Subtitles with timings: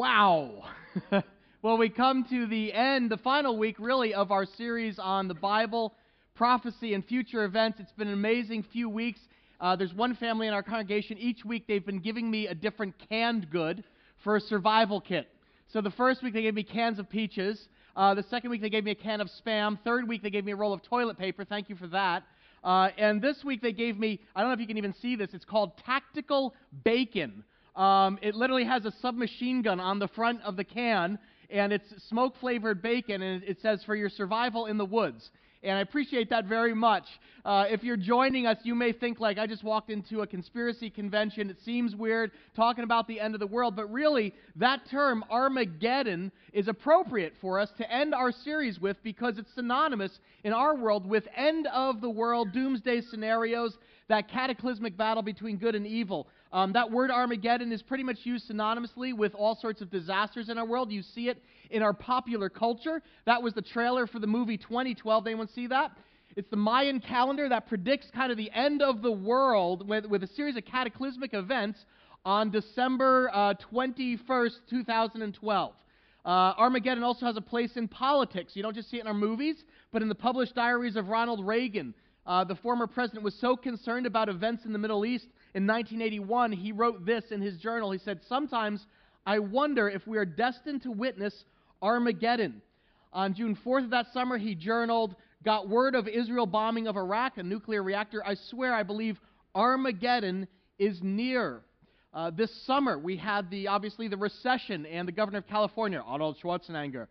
[0.00, 0.64] Wow.
[1.62, 5.34] well, we come to the end, the final week, really, of our series on the
[5.34, 5.92] Bible,
[6.34, 7.80] prophecy, and future events.
[7.80, 9.20] It's been an amazing few weeks.
[9.60, 11.18] Uh, there's one family in our congregation.
[11.18, 13.84] Each week, they've been giving me a different canned good
[14.24, 15.28] for a survival kit.
[15.70, 17.68] So the first week, they gave me cans of peaches.
[17.94, 19.78] Uh, the second week, they gave me a can of spam.
[19.84, 21.44] Third week, they gave me a roll of toilet paper.
[21.44, 22.22] Thank you for that.
[22.64, 25.14] Uh, and this week, they gave me, I don't know if you can even see
[25.14, 27.44] this, it's called Tactical Bacon.
[27.76, 31.18] Um, it literally has a submachine gun on the front of the can,
[31.50, 35.30] and it's smoke flavored bacon, and it says for your survival in the woods.
[35.62, 37.04] And I appreciate that very much.
[37.44, 40.88] Uh, if you're joining us, you may think like I just walked into a conspiracy
[40.88, 41.50] convention.
[41.50, 46.32] It seems weird talking about the end of the world, but really, that term Armageddon
[46.54, 51.04] is appropriate for us to end our series with because it's synonymous in our world
[51.06, 53.76] with end of the world, doomsday scenarios,
[54.08, 56.26] that cataclysmic battle between good and evil.
[56.52, 60.58] Um, that word Armageddon is pretty much used synonymously with all sorts of disasters in
[60.58, 60.90] our world.
[60.90, 63.02] You see it in our popular culture.
[63.26, 65.26] That was the trailer for the movie 2012.
[65.26, 65.92] Anyone see that?
[66.36, 70.22] It's the Mayan calendar that predicts kind of the end of the world with, with
[70.22, 71.84] a series of cataclysmic events
[72.24, 75.74] on December uh, 21st, 2012.
[76.24, 78.52] Uh, Armageddon also has a place in politics.
[78.54, 81.44] You don't just see it in our movies, but in the published diaries of Ronald
[81.44, 81.94] Reagan.
[82.26, 86.52] Uh, the former president was so concerned about events in the Middle East in 1981,
[86.52, 87.90] he wrote this in his journal.
[87.90, 88.86] He said, Sometimes
[89.26, 91.44] I wonder if we are destined to witness
[91.82, 92.62] Armageddon.
[93.12, 97.38] On June 4th of that summer, he journaled, Got word of Israel bombing of Iraq,
[97.38, 98.22] a nuclear reactor.
[98.24, 99.18] I swear I believe
[99.54, 100.46] Armageddon
[100.78, 101.62] is near.
[102.12, 106.36] Uh, this summer, we had the obviously the recession, and the governor of California, Arnold
[106.42, 107.06] Schwarzenegger,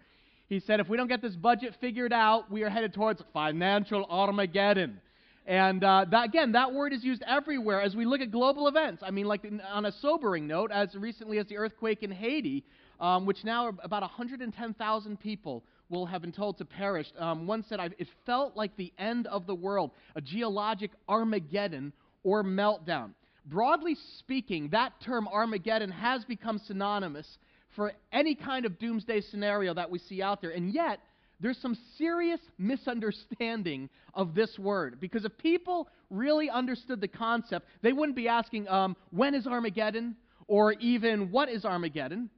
[0.50, 4.06] he said, if we don't get this budget figured out, we are headed towards financial
[4.09, 5.00] Armageddon.
[5.46, 9.03] And uh, that, again, that word is used everywhere as we look at global events.
[9.06, 12.66] I mean, like on a sobering note, as recently as the earthquake in Haiti,
[12.99, 17.07] um, which now about 110,000 people will have been told to perish.
[17.18, 21.94] Um, one said, it felt like the end of the world, a geologic Armageddon
[22.24, 23.12] or meltdown.
[23.45, 27.38] Broadly speaking, that term Armageddon has become synonymous
[27.75, 30.51] for any kind of doomsday scenario that we see out there.
[30.51, 31.00] And yet,
[31.39, 35.00] there's some serious misunderstanding of this word.
[35.00, 40.15] Because if people really understood the concept, they wouldn't be asking, um, when is Armageddon?
[40.47, 42.29] Or even, what is Armageddon?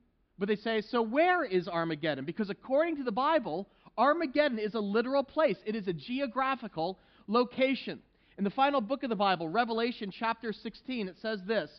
[0.41, 2.25] But they say, so where is Armageddon?
[2.25, 6.97] Because according to the Bible, Armageddon is a literal place, it is a geographical
[7.27, 7.99] location.
[8.39, 11.69] In the final book of the Bible, Revelation chapter 16, it says this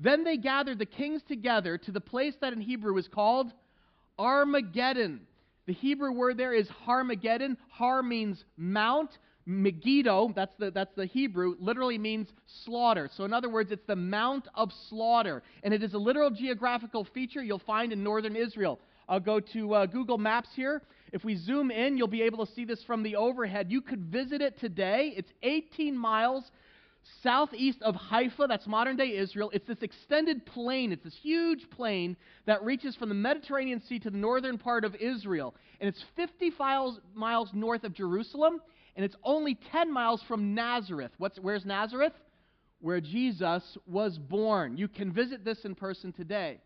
[0.00, 3.52] Then they gathered the kings together to the place that in Hebrew is called
[4.18, 5.20] Armageddon.
[5.66, 7.56] The Hebrew word there is Harmageddon.
[7.70, 9.10] Har means mount.
[9.48, 12.28] Megiddo, that's the, that's the Hebrew, literally means
[12.64, 13.08] slaughter.
[13.16, 15.42] So, in other words, it's the Mount of Slaughter.
[15.62, 18.78] And it is a literal geographical feature you'll find in northern Israel.
[19.08, 20.82] I'll go to uh, Google Maps here.
[21.12, 23.72] If we zoom in, you'll be able to see this from the overhead.
[23.72, 25.14] You could visit it today.
[25.16, 26.44] It's 18 miles
[27.22, 29.50] southeast of Haifa, that's modern day Israel.
[29.52, 32.16] It's this extended plain, it's this huge plain
[32.46, 35.54] that reaches from the Mediterranean Sea to the northern part of Israel.
[35.80, 38.60] And it's 50 miles, miles north of Jerusalem,
[38.98, 41.12] and it's only 10 miles from Nazareth.
[41.18, 42.14] What's, where's Nazareth?
[42.80, 44.76] Where Jesus was born.
[44.76, 46.58] You can visit this in person today.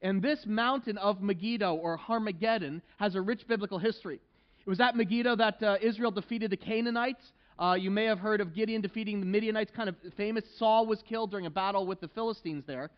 [0.00, 4.20] And this mountain of Megiddo, or Harmageddon, has a rich biblical history.
[4.64, 7.32] It was at Megiddo that uh, Israel defeated the Canaanites.
[7.58, 10.44] Uh, you may have heard of Gideon defeating the Midianites, kind of famous.
[10.58, 12.90] Saul was killed during a battle with the Philistines there.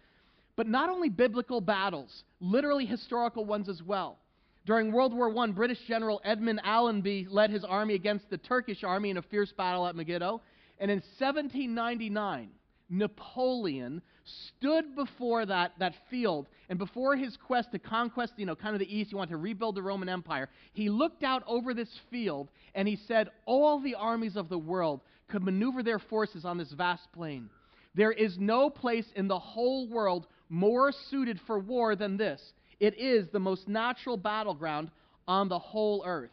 [0.54, 4.18] But not only biblical battles, literally historical ones as well.
[4.64, 9.10] During World War I, British General Edmund Allenby led his army against the Turkish army
[9.10, 10.40] in a fierce battle at Megiddo.
[10.78, 12.50] And in 1799,
[12.88, 18.74] Napoleon stood before that, that field, and before his quest to conquest, you know, kind
[18.74, 21.88] of the east, he wanted to rebuild the Roman Empire, he looked out over this
[22.10, 26.56] field and he said, All the armies of the world could maneuver their forces on
[26.56, 27.50] this vast plain.
[27.94, 32.40] There is no place in the whole world more suited for war than this.
[32.82, 34.90] It is the most natural battleground
[35.28, 36.32] on the whole earth.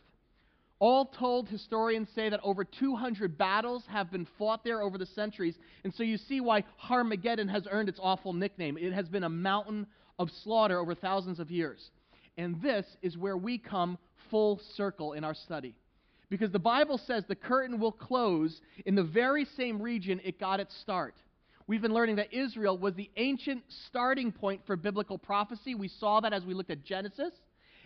[0.80, 5.54] All told, historians say that over 200 battles have been fought there over the centuries,
[5.84, 8.80] and so you see why Harmageddon has earned its awful nickname.
[8.80, 9.86] It has been a mountain
[10.18, 11.92] of slaughter over thousands of years.
[12.36, 14.00] And this is where we come
[14.32, 15.76] full circle in our study.
[16.32, 20.60] Because the Bible says the curtain will close in the very same region it got
[20.60, 21.14] its start.
[21.70, 25.76] We've been learning that Israel was the ancient starting point for biblical prophecy.
[25.76, 27.32] We saw that as we looked at Genesis.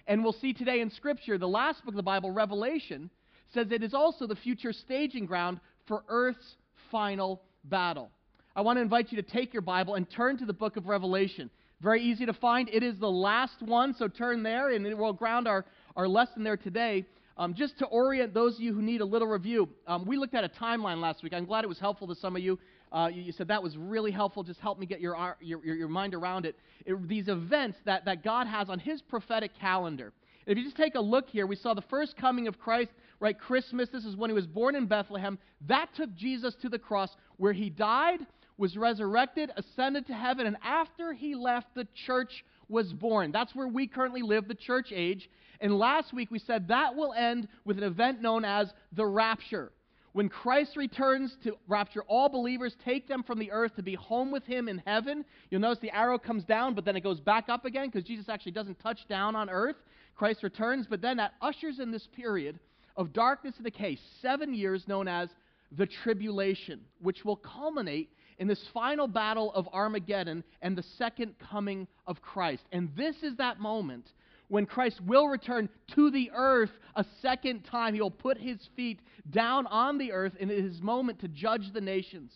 [0.08, 3.10] And we'll see today in Scripture, the last book of the Bible, Revelation,
[3.54, 6.56] says it is also the future staging ground for Earth's
[6.92, 8.10] final battle.
[8.56, 10.88] I want to invite you to take your Bible and turn to the book of
[10.88, 11.50] Revelation.
[11.82, 12.70] Very easy to find.
[12.70, 15.66] It is the last one, so turn there, and it will ground our,
[15.98, 17.06] our lesson there today.
[17.36, 20.36] Um, just to orient those of you who need a little review, um, we looked
[20.36, 21.34] at a timeline last week.
[21.34, 22.60] I'm glad it was helpful to some of you.
[22.94, 24.44] Uh, you, you, said that was really helpful.
[24.44, 26.56] Just help me get your, your, your, your mind around it.
[26.86, 27.08] it.
[27.10, 30.14] These events that, that God has on His prophetic calendar.
[30.46, 33.38] If you just take a look here, we saw the first coming of Christ, right?
[33.38, 35.40] Christmas, this is when he was born in Bethlehem.
[35.68, 38.20] That took Jesus to the cross where he died,
[38.58, 43.32] was resurrected, ascended to heaven, and after he left, the church was born.
[43.32, 45.30] That's where we currently live, the church age.
[45.62, 49.72] And last week we said that will end with an event known as the rapture.
[50.14, 54.32] When Christ returns to rapture all believers, take them from the earth to be home
[54.32, 55.26] with him in heaven.
[55.50, 58.30] You'll notice the arrow comes down, but then it goes back up again because Jesus
[58.30, 59.76] actually doesn't touch down on earth.
[60.16, 62.60] Christ returns, but then that ushers in this period
[62.96, 65.30] of darkness and decay, seven years known as
[65.72, 71.88] the tribulation, which will culminate in this final battle of Armageddon and the second coming
[72.06, 72.64] of Christ.
[72.72, 74.08] And this is that moment
[74.48, 77.94] when Christ will return to the earth a second time.
[77.94, 79.00] He will put his feet
[79.30, 82.32] down on the earth in his moment to judge the nations.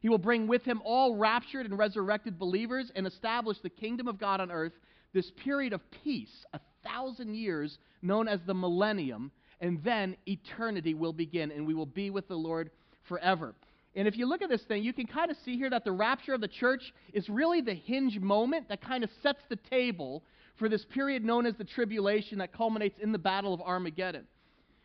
[0.00, 4.18] He will bring with him all raptured and resurrected believers and establish the kingdom of
[4.18, 4.72] God on earth,
[5.12, 9.30] this period of peace, a thousand years, known as the millennium,
[9.60, 12.70] and then eternity will begin, and we will be with the Lord
[13.02, 13.54] forever.
[13.94, 15.92] And if you look at this thing, you can kind of see here that the
[15.92, 20.22] rapture of the church is really the hinge moment that kind of sets the table
[20.60, 24.26] for this period known as the tribulation that culminates in the battle of Armageddon.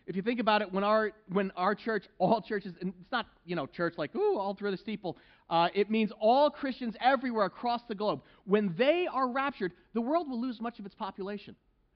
[0.08, 3.28] If you think about it, when our, when our church, all churches, and it's not,
[3.46, 5.18] you know, church like, ooh, all through the steeple,
[5.50, 8.22] uh, it means all Christians everywhere across the globe.
[8.46, 11.56] When they are raptured, the world will lose much of its population.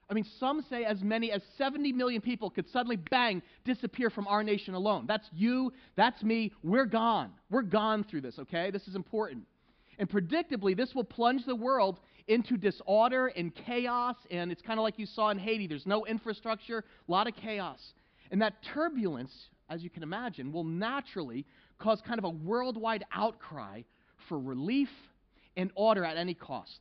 [0.09, 4.27] I mean, some say as many as 70 million people could suddenly, bang, disappear from
[4.27, 5.05] our nation alone.
[5.07, 7.31] That's you, that's me, we're gone.
[7.49, 8.71] We're gone through this, okay?
[8.71, 9.43] This is important.
[9.99, 14.83] And predictably, this will plunge the world into disorder and chaos, and it's kind of
[14.83, 15.67] like you saw in Haiti.
[15.67, 17.93] There's no infrastructure, a lot of chaos.
[18.31, 19.33] And that turbulence,
[19.69, 21.45] as you can imagine, will naturally
[21.79, 23.81] cause kind of a worldwide outcry
[24.29, 24.89] for relief
[25.57, 26.79] and order at any cost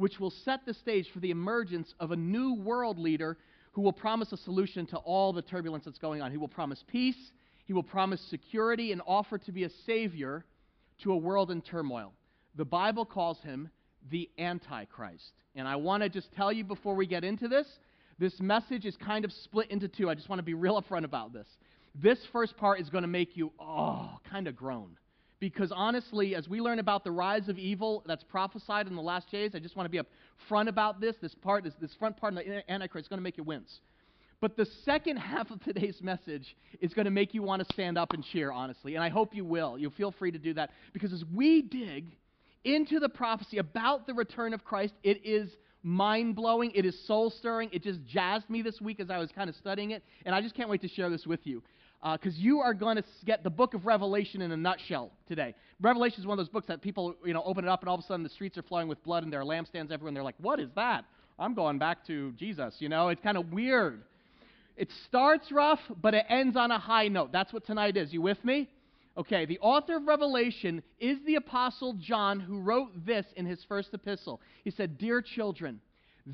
[0.00, 3.36] which will set the stage for the emergence of a new world leader
[3.72, 6.30] who will promise a solution to all the turbulence that's going on.
[6.30, 7.32] He will promise peace,
[7.66, 10.46] he will promise security, and offer to be a savior
[11.02, 12.14] to a world in turmoil.
[12.54, 13.68] The Bible calls him
[14.10, 15.32] the Antichrist.
[15.54, 17.66] And I want to just tell you before we get into this
[18.18, 20.10] this message is kind of split into two.
[20.10, 21.46] I just want to be real upfront about this.
[21.94, 24.96] This first part is going to make you, oh, kind of groan
[25.40, 29.30] because honestly, as we learn about the rise of evil that's prophesied in the last
[29.30, 31.16] days, I just want to be upfront about this.
[31.20, 33.80] This part, this, this front part of the Antichrist is going to make you wince.
[34.42, 37.96] But the second half of today's message is going to make you want to stand
[37.96, 38.94] up and cheer, honestly.
[38.94, 39.78] And I hope you will.
[39.78, 40.70] You'll feel free to do that.
[40.92, 42.04] Because as we dig
[42.64, 45.50] into the prophecy about the return of Christ, it is
[45.82, 46.72] mind blowing.
[46.74, 47.70] It is soul stirring.
[47.72, 50.02] It just jazzed me this week as I was kind of studying it.
[50.26, 51.62] And I just can't wait to share this with you.
[52.02, 55.54] Because uh, you are going to get the book of Revelation in a nutshell today.
[55.82, 57.94] Revelation is one of those books that people, you know, open it up and all
[57.94, 60.16] of a sudden the streets are flowing with blood and there are lampstands everywhere and
[60.16, 61.04] they're like, what is that?
[61.38, 63.08] I'm going back to Jesus, you know?
[63.08, 64.02] It's kind of weird.
[64.78, 67.32] It starts rough, but it ends on a high note.
[67.32, 68.14] That's what tonight is.
[68.14, 68.68] You with me?
[69.16, 73.92] Okay, the author of Revelation is the Apostle John who wrote this in his first
[73.92, 74.40] epistle.
[74.62, 75.80] He said, Dear children,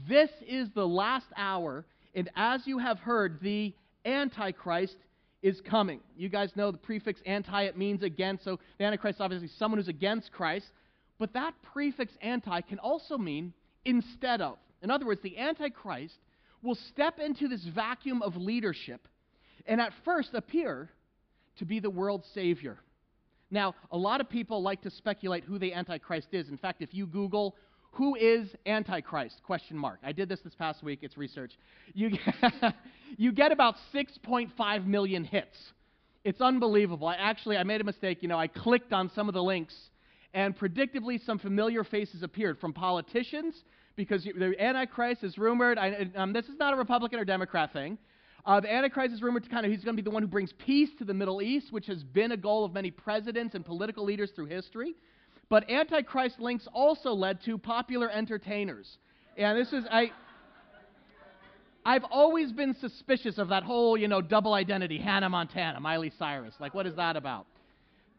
[0.09, 4.97] this is the last hour, and as you have heard, the Antichrist
[5.43, 6.01] is coming.
[6.17, 9.79] You guys know the prefix anti, it means against, so the Antichrist is obviously someone
[9.79, 10.67] who's against Christ.
[11.19, 13.55] But that prefix anti can also mean
[13.85, 14.59] instead of.
[14.83, 16.15] In other words, the Antichrist
[16.63, 19.09] will step into this vacuum of leadership
[19.67, 20.91] and at first appear
[21.59, 22.79] to be the world's savior.
[23.51, 26.49] Now, a lot of people like to speculate who the Antichrist is.
[26.49, 27.57] In fact, if you Google
[27.97, 29.43] who is Antichrist?
[29.43, 30.01] Question mark.
[30.03, 30.99] I did this this past week.
[31.01, 31.53] It's research.
[31.95, 32.75] You get,
[33.17, 35.57] you get about 6.5 million hits.
[36.23, 37.09] It's unbelievable.
[37.09, 38.19] I actually I made a mistake.
[38.21, 39.75] You know, I clicked on some of the links,
[40.35, 43.55] and predictably, some familiar faces appeared from politicians
[43.97, 45.79] because the Antichrist is rumored.
[45.79, 47.97] I, um, this is not a Republican or Democrat thing.
[48.47, 50.29] Uh, the Antichrist is rumored to kind of, he's going to be the one who
[50.29, 53.65] brings peace to the Middle East, which has been a goal of many presidents and
[53.65, 54.95] political leaders through history.
[55.49, 58.99] But Antichrist links also led to popular entertainers.
[59.37, 60.13] And this is, I,
[61.85, 66.55] I've always been suspicious of that whole, you know, double identity, Hannah Montana, Miley Cyrus.
[66.61, 67.47] Like, what is that about?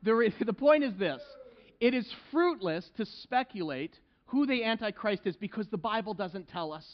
[0.03, 1.21] The, the point is this
[1.79, 6.85] it is fruitless to speculate who the Antichrist is because the Bible doesn't tell us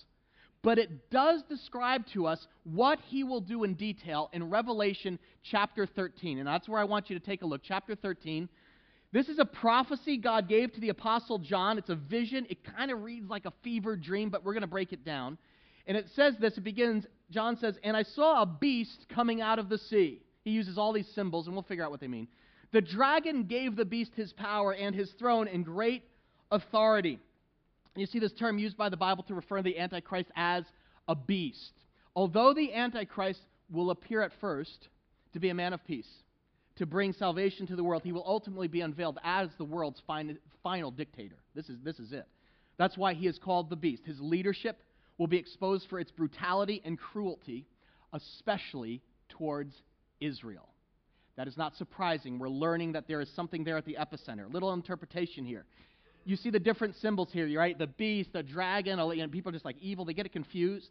[0.63, 5.86] but it does describe to us what he will do in detail in Revelation chapter
[5.86, 6.39] 13.
[6.39, 7.62] And that's where I want you to take a look.
[7.63, 8.48] Chapter 13.
[9.12, 11.77] This is a prophecy God gave to the Apostle John.
[11.77, 12.48] It's a vision.
[12.50, 15.38] It kind of reads like a fever dream, but we're going to break it down.
[15.86, 19.60] And it says this it begins, John says, And I saw a beast coming out
[19.60, 20.22] of the sea.
[20.46, 22.27] He uses all these symbols, and we'll figure out what they mean.
[22.72, 26.03] The dragon gave the beast his power and his throne and great
[26.51, 27.20] authority.
[27.96, 30.64] You see this term used by the Bible to refer to the Antichrist as
[31.08, 31.74] a beast.
[32.16, 34.90] Although the Antichrist will appear at first
[35.34, 36.10] to be a man of peace,
[36.78, 40.02] to bring salvation to the world, he will ultimately be unveiled as the world's
[40.64, 41.36] final dictator.
[41.54, 42.28] This is, this is it.
[42.78, 44.04] That's why he is called the beast.
[44.06, 44.82] His leadership
[45.20, 47.68] will be exposed for its brutality and cruelty,
[48.12, 49.76] especially towards
[50.20, 50.70] Israel.
[51.36, 52.40] That is not surprising.
[52.40, 54.52] We're learning that there is something there at the epicenter.
[54.52, 55.66] Little interpretation here
[56.25, 57.77] you see the different symbols here, right?
[57.77, 60.06] The beast, the dragon, and people are just like evil.
[60.06, 60.89] They get it confused.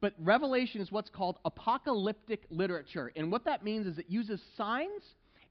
[0.00, 3.12] But Revelation is what's called apocalyptic literature.
[3.16, 5.02] And what that means is it uses signs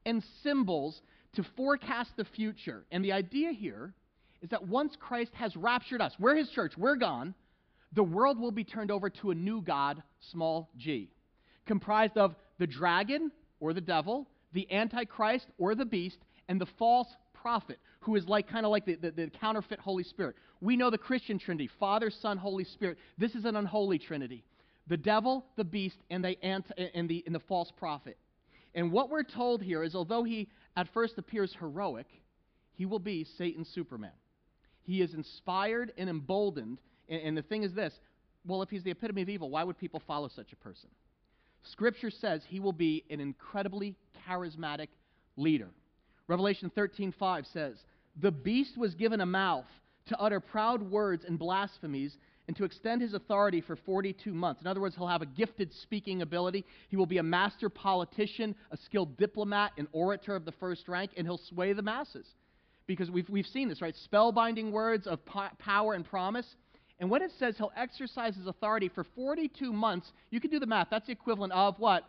[0.06, 1.02] and symbols
[1.36, 2.84] to forecast the future.
[2.92, 3.94] And the idea here
[4.42, 7.34] is that once Christ has raptured us, we're his church, we're gone,
[7.94, 11.10] the world will be turned over to a new God, small g,
[11.66, 17.08] comprised of the dragon or the devil, the antichrist or the beast, and the false
[17.44, 20.36] prophet who is like kind of like the, the, the, counterfeit Holy Spirit.
[20.62, 22.98] We know the Christian Trinity Father, Son, Holy Spirit.
[23.18, 24.44] This is an unholy Trinity
[24.88, 26.64] the devil, the beast, and and,
[27.08, 28.18] the, and the false prophet.
[28.76, 32.08] And what we're told here is although he at first appears heroic,
[32.74, 34.12] he will be Satan's Superman.
[34.82, 36.80] He is inspired and emboldened.
[37.08, 37.94] And, and the thing is this
[38.46, 40.90] well, if he's the epitome of evil, why would people follow such a person?
[41.64, 43.96] Scripture says he will be an incredibly
[44.28, 44.90] charismatic
[45.38, 45.70] leader.
[46.28, 47.84] Revelation 13:5 says,
[48.16, 49.68] "The beast was given a mouth
[50.06, 54.62] to utter proud words and blasphemies and to extend his authority for 42 months.
[54.62, 56.66] In other words, he'll have a gifted speaking ability.
[56.90, 61.12] He will be a master politician, a skilled diplomat, an orator of the first rank,
[61.16, 62.28] and he'll sway the masses.
[62.86, 63.96] Because we've, we've seen this, right?
[64.12, 66.56] Spellbinding words of po- power and promise.
[67.00, 70.66] And when it says he'll exercise his authority for 42 months, you can do the
[70.66, 70.88] math.
[70.92, 72.04] That's the equivalent of what?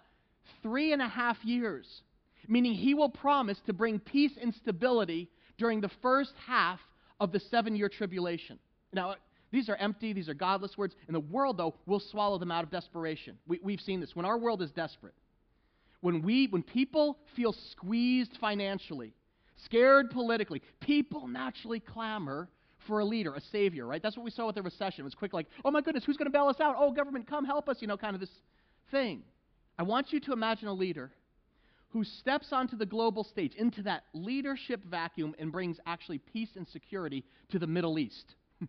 [0.62, 2.02] Three and a half years
[2.48, 6.80] meaning he will promise to bring peace and stability during the first half
[7.20, 8.58] of the seven year tribulation.
[8.92, 9.16] Now,
[9.50, 10.96] these are empty, these are godless words.
[11.06, 13.38] And the world, though, will swallow them out of desperation.
[13.46, 14.16] We, have seen this.
[14.16, 15.14] When our world is desperate,
[16.00, 19.14] when, we, when people feel squeezed financially,
[19.64, 22.48] scared politically, people naturally clamor
[22.86, 24.02] for a leader, a savior, right?
[24.02, 25.02] That's what we saw with the recession.
[25.02, 26.74] It was quick, like, oh my goodness, who's going to bail us out?
[26.78, 28.30] Oh, government, come help us, you know, kind of this
[28.90, 29.22] thing.
[29.78, 31.10] I want you to imagine a leader
[31.94, 36.66] who steps onto the global stage, into that leadership vacuum, and brings actually peace and
[36.66, 38.34] security to the Middle East.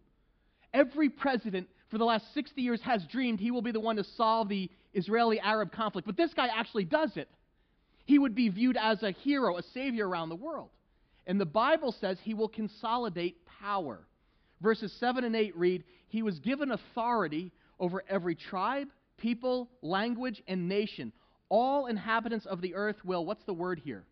[0.75, 4.03] Every president for the last 60 years has dreamed he will be the one to
[4.03, 7.27] solve the Israeli Arab conflict, but this guy actually does it.
[8.05, 10.69] He would be viewed as a hero, a savior around the world.
[11.25, 14.01] And the Bible says he will consolidate power.
[14.61, 20.69] Verses 7 and 8 read, He was given authority over every tribe, people, language, and
[20.69, 21.11] nation.
[21.49, 24.03] All inhabitants of the earth will, what's the word here?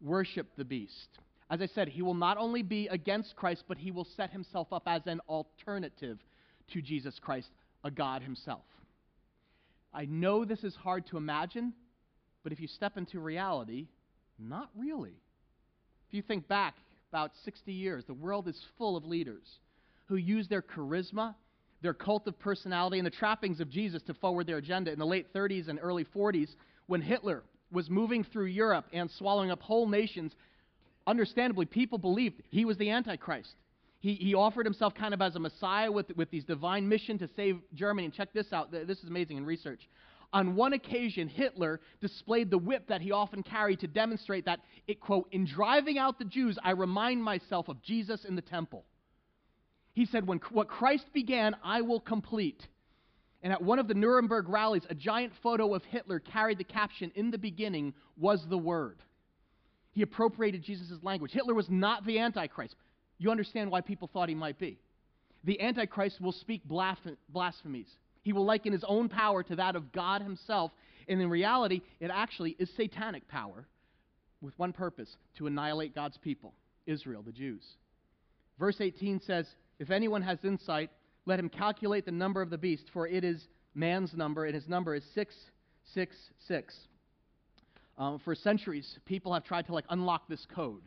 [0.00, 1.08] Worship the beast.
[1.50, 4.72] As I said, he will not only be against Christ, but he will set himself
[4.72, 6.18] up as an alternative
[6.72, 7.50] to Jesus Christ,
[7.84, 8.64] a God himself.
[9.92, 11.74] I know this is hard to imagine,
[12.42, 13.88] but if you step into reality,
[14.38, 15.16] not really.
[16.08, 16.74] If you think back
[17.10, 19.46] about 60 years, the world is full of leaders
[20.06, 21.34] who use their charisma,
[21.82, 24.92] their cult of personality, and the trappings of Jesus to forward their agenda.
[24.92, 26.48] In the late 30s and early 40s,
[26.86, 30.32] when Hitler was moving through Europe and swallowing up whole nations,
[31.06, 33.54] understandably, people believed he was the Antichrist.
[34.00, 37.28] He, he offered himself kind of as a Messiah with, with these divine mission to
[37.36, 38.06] save Germany.
[38.06, 38.72] And check this out.
[38.72, 39.88] This is amazing in research.
[40.32, 44.98] On one occasion, Hitler displayed the whip that he often carried to demonstrate that, it,
[44.98, 48.84] quote, in driving out the Jews, I remind myself of Jesus in the temple.
[49.94, 52.66] He said, when what Christ began, I will complete.
[53.42, 57.10] And at one of the Nuremberg rallies, a giant photo of Hitler carried the caption,
[57.14, 59.02] In the beginning was the Word.
[59.90, 61.32] He appropriated Jesus' language.
[61.32, 62.76] Hitler was not the Antichrist.
[63.18, 64.78] You understand why people thought he might be.
[65.44, 67.88] The Antichrist will speak blasphemies.
[68.22, 70.70] He will liken his own power to that of God himself.
[71.08, 73.66] And in reality, it actually is satanic power
[74.40, 76.54] with one purpose to annihilate God's people,
[76.86, 77.64] Israel, the Jews.
[78.58, 79.46] Verse 18 says,
[79.82, 80.90] If anyone has insight,
[81.26, 84.68] let him calculate the number of the beast, for it is man's number, and his
[84.68, 86.78] number is 666.
[87.98, 90.82] Um, for centuries, people have tried to like unlock this code.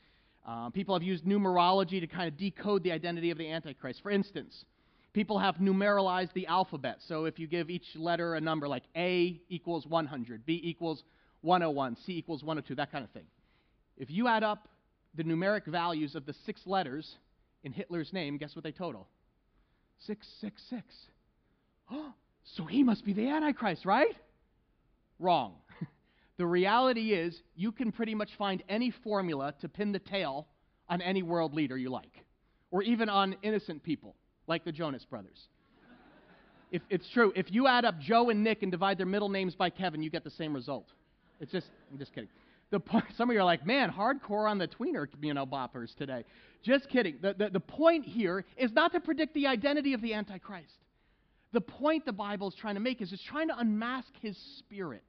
[0.48, 4.02] um, people have used numerology to kind of decode the identity of the Antichrist.
[4.02, 4.64] For instance,
[5.12, 6.96] people have numeralized the alphabet.
[7.06, 11.04] So if you give each letter a number like A equals 100, B equals
[11.42, 13.26] 101, C equals 102, that kind of thing.
[13.96, 14.66] If you add up
[15.14, 17.14] the numeric values of the six letters
[17.64, 19.08] in Hitler's name, guess what they total?
[20.06, 20.94] 666.
[21.90, 22.12] Oh,
[22.56, 24.14] so he must be the Antichrist, right?
[25.18, 25.54] Wrong.
[26.38, 30.46] the reality is, you can pretty much find any formula to pin the tail
[30.88, 32.24] on any world leader you like,
[32.70, 35.48] or even on innocent people like the Jonas brothers.
[36.72, 39.54] if it's true, if you add up Joe and Nick and divide their middle names
[39.54, 40.86] by Kevin, you get the same result.
[41.40, 42.28] It's just, I'm just kidding.
[42.70, 45.94] The point, some of you are like, man, hardcore on the tweener, you know, boppers
[45.96, 46.24] today.
[46.62, 47.16] Just kidding.
[47.20, 50.74] The, the, the point here is not to predict the identity of the Antichrist.
[51.52, 55.02] The point the Bible is trying to make is it's trying to unmask his spirit.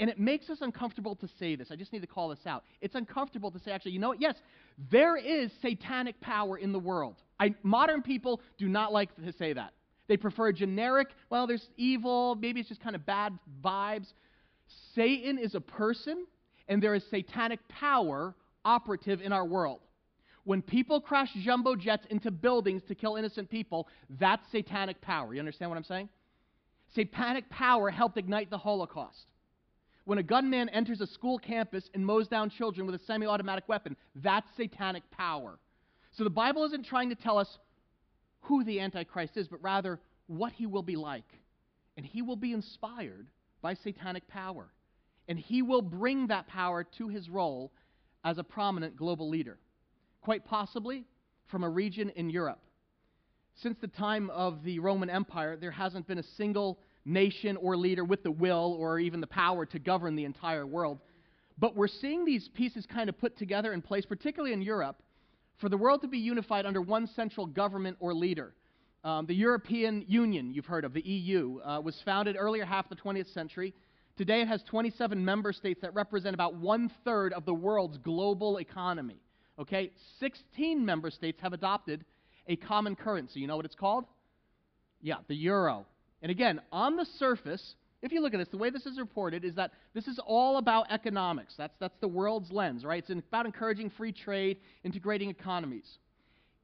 [0.00, 1.70] And it makes us uncomfortable to say this.
[1.70, 2.64] I just need to call this out.
[2.80, 4.20] It's uncomfortable to say, actually, you know what?
[4.20, 4.34] Yes,
[4.90, 7.16] there is satanic power in the world.
[7.38, 9.74] I, modern people do not like to say that.
[10.08, 14.06] They prefer generic, well, there's evil, maybe it's just kind of bad vibes.
[14.94, 16.26] Satan is a person,
[16.70, 19.80] and there is satanic power operative in our world.
[20.44, 25.34] When people crash jumbo jets into buildings to kill innocent people, that's satanic power.
[25.34, 26.08] You understand what I'm saying?
[26.94, 29.26] Satanic power helped ignite the Holocaust.
[30.04, 33.68] When a gunman enters a school campus and mows down children with a semi automatic
[33.68, 35.58] weapon, that's satanic power.
[36.12, 37.58] So the Bible isn't trying to tell us
[38.42, 41.38] who the Antichrist is, but rather what he will be like.
[41.96, 43.26] And he will be inspired
[43.60, 44.68] by satanic power.
[45.30, 47.70] And he will bring that power to his role
[48.24, 49.58] as a prominent global leader,
[50.20, 51.04] quite possibly
[51.46, 52.60] from a region in Europe.
[53.54, 58.02] Since the time of the Roman Empire, there hasn't been a single nation or leader
[58.04, 60.98] with the will or even the power to govern the entire world.
[61.58, 65.00] But we're seeing these pieces kind of put together in place, particularly in Europe,
[65.58, 68.52] for the world to be unified under one central government or leader.
[69.04, 72.96] Um, the European Union, you've heard of, the EU, uh, was founded earlier half the
[72.96, 73.72] 20th century.
[74.20, 78.58] Today it has 27 member states that represent about one third of the world's global
[78.58, 79.16] economy.
[79.58, 79.92] Okay?
[80.18, 82.04] 16 member states have adopted
[82.46, 83.40] a common currency.
[83.40, 84.04] You know what it's called?
[85.00, 85.86] Yeah, the euro.
[86.20, 89.42] And again, on the surface, if you look at this, the way this is reported
[89.42, 91.54] is that this is all about economics.
[91.56, 93.02] That's, that's the world's lens, right?
[93.02, 95.96] It's about encouraging free trade, integrating economies.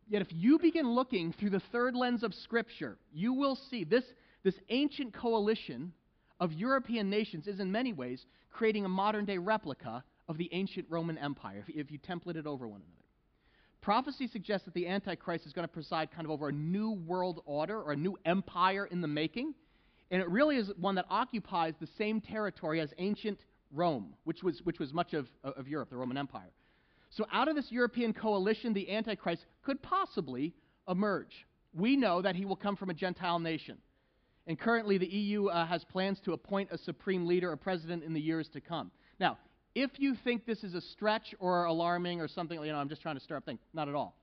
[0.09, 4.05] Yet if you begin looking through the third lens of Scripture, you will see this,
[4.45, 5.95] this ancient coalition
[6.41, 10.87] of European nations is in many ways creating a modern day replica of the ancient
[10.89, 13.07] Roman Empire, if, if you template it over one another.
[13.81, 17.43] Prophecy suggests that the Antichrist is going to preside kind of over a new world
[17.47, 19.55] order or a new empire in the making.
[20.11, 23.41] And it really is one that occupies the same territory as ancient
[23.73, 26.51] Rome, which was, which was much of, of Europe, the Roman Empire.
[27.11, 30.53] So, out of this European coalition, the Antichrist could possibly
[30.89, 31.47] emerge.
[31.73, 33.79] We know that he will come from a Gentile nation.
[34.47, 38.13] And currently, the EU uh, has plans to appoint a supreme leader or president in
[38.13, 38.91] the years to come.
[39.19, 39.39] Now,
[39.75, 43.03] if you think this is a stretch or alarming or something, you know, I'm just
[43.03, 43.61] trying to stir up things.
[43.75, 44.17] Not at all.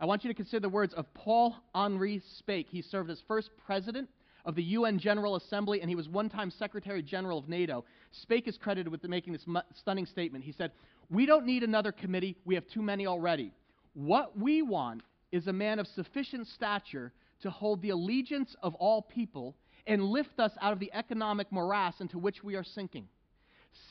[0.00, 2.68] I want you to consider the words of Paul Henri Spaak.
[2.70, 4.08] He served as first president
[4.46, 7.84] of the UN General Assembly, and he was one time Secretary General of NATO.
[8.12, 9.44] Spaak is credited with making this
[9.74, 10.42] stunning statement.
[10.42, 10.72] He said,
[11.10, 13.52] We don't need another committee, we have too many already.
[13.92, 19.02] What we want is a man of sufficient stature to hold the allegiance of all
[19.02, 23.08] people and lift us out of the economic morass into which we are sinking.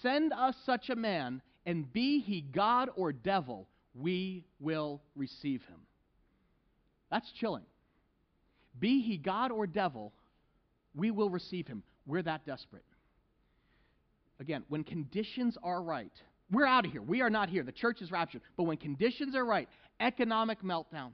[0.02, 5.80] Send us such a man, and be he God or devil, we will receive him.
[7.10, 7.64] That's chilling.
[8.80, 10.14] Be he God or devil,
[10.96, 11.84] we will receive him.
[12.06, 12.86] We're that desperate.
[14.40, 16.14] Again, when conditions are right,
[16.52, 17.02] we're out of here.
[17.02, 17.64] We are not here.
[17.64, 18.42] The church is raptured.
[18.58, 19.68] But when conditions are right,
[20.00, 21.12] economic meltdown,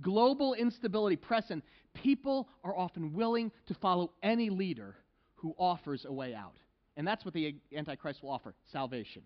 [0.00, 4.96] global instability, present, people are often willing to follow any leader
[5.36, 6.56] who offers a way out.
[6.96, 9.22] And that's what the Antichrist will offer salvation.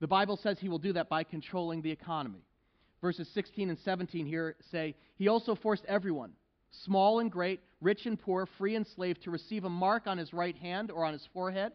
[0.00, 2.44] The Bible says he will do that by controlling the economy.
[3.00, 6.32] Verses 16 and 17 here say, He also forced everyone,
[6.84, 10.32] small and great, rich and poor, free and slave, to receive a mark on his
[10.32, 11.72] right hand or on his forehead,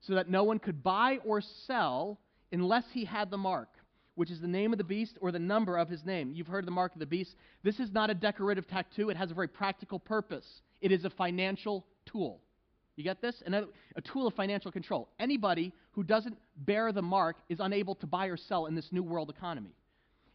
[0.00, 2.18] so that no one could buy or sell
[2.52, 3.68] unless he had the mark,
[4.16, 6.32] which is the name of the beast or the number of his name.
[6.34, 7.36] You've heard the mark of the beast.
[7.62, 10.62] This is not a decorative tattoo, it has a very practical purpose.
[10.80, 12.40] It is a financial tool.
[12.96, 13.42] You get this?
[13.44, 15.08] Another, a tool of financial control.
[15.20, 19.02] Anybody who doesn't bear the mark is unable to buy or sell in this new
[19.02, 19.74] world economy.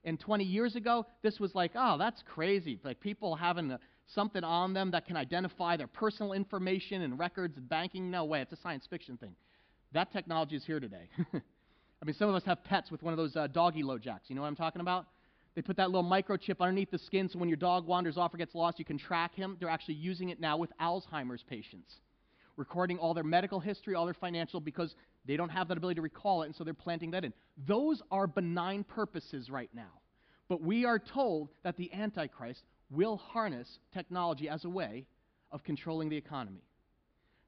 [0.04, 2.80] And 20 years ago, this was like, oh, that's crazy.
[2.84, 7.58] Like people having a, something on them that can identify their personal information and records
[7.58, 8.12] and banking.
[8.12, 8.42] No way.
[8.42, 9.36] It's a science fiction thing.
[9.94, 11.10] That technology is here today.
[12.02, 14.28] I mean, some of us have pets with one of those uh, doggy LoJacks.
[14.28, 15.06] You know what I'm talking about?
[15.54, 18.38] They put that little microchip underneath the skin so when your dog wanders off or
[18.38, 19.58] gets lost, you can track him.
[19.60, 21.94] They're actually using it now with Alzheimer's patients,
[22.56, 26.02] recording all their medical history, all their financial, because they don't have that ability to
[26.02, 27.34] recall it, and so they're planting that in.
[27.68, 30.02] Those are benign purposes right now.
[30.48, 35.06] But we are told that the Antichrist will harness technology as a way
[35.52, 36.64] of controlling the economy.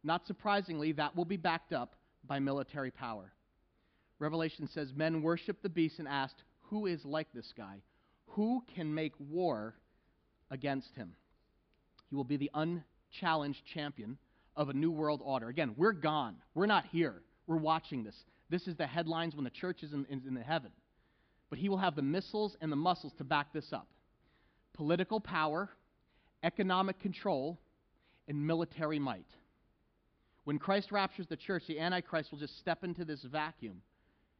[0.03, 1.95] Not surprisingly, that will be backed up
[2.27, 3.31] by military power.
[4.23, 7.81] Revelation says men worshiped the beast and asked, Who is like this guy?
[8.27, 9.75] Who can make war
[10.49, 11.13] against him?
[12.09, 14.17] He will be the unchallenged champion
[14.55, 15.49] of a new world order.
[15.49, 16.37] Again, we're gone.
[16.55, 17.21] We're not here.
[17.47, 18.15] We're watching this.
[18.49, 20.71] This is the headlines when the church is in, in, in the heaven.
[21.49, 23.87] But he will have the missiles and the muscles to back this up
[24.73, 25.69] political power,
[26.43, 27.59] economic control,
[28.27, 29.27] and military might.
[30.45, 33.81] When Christ raptures the church, the Antichrist will just step into this vacuum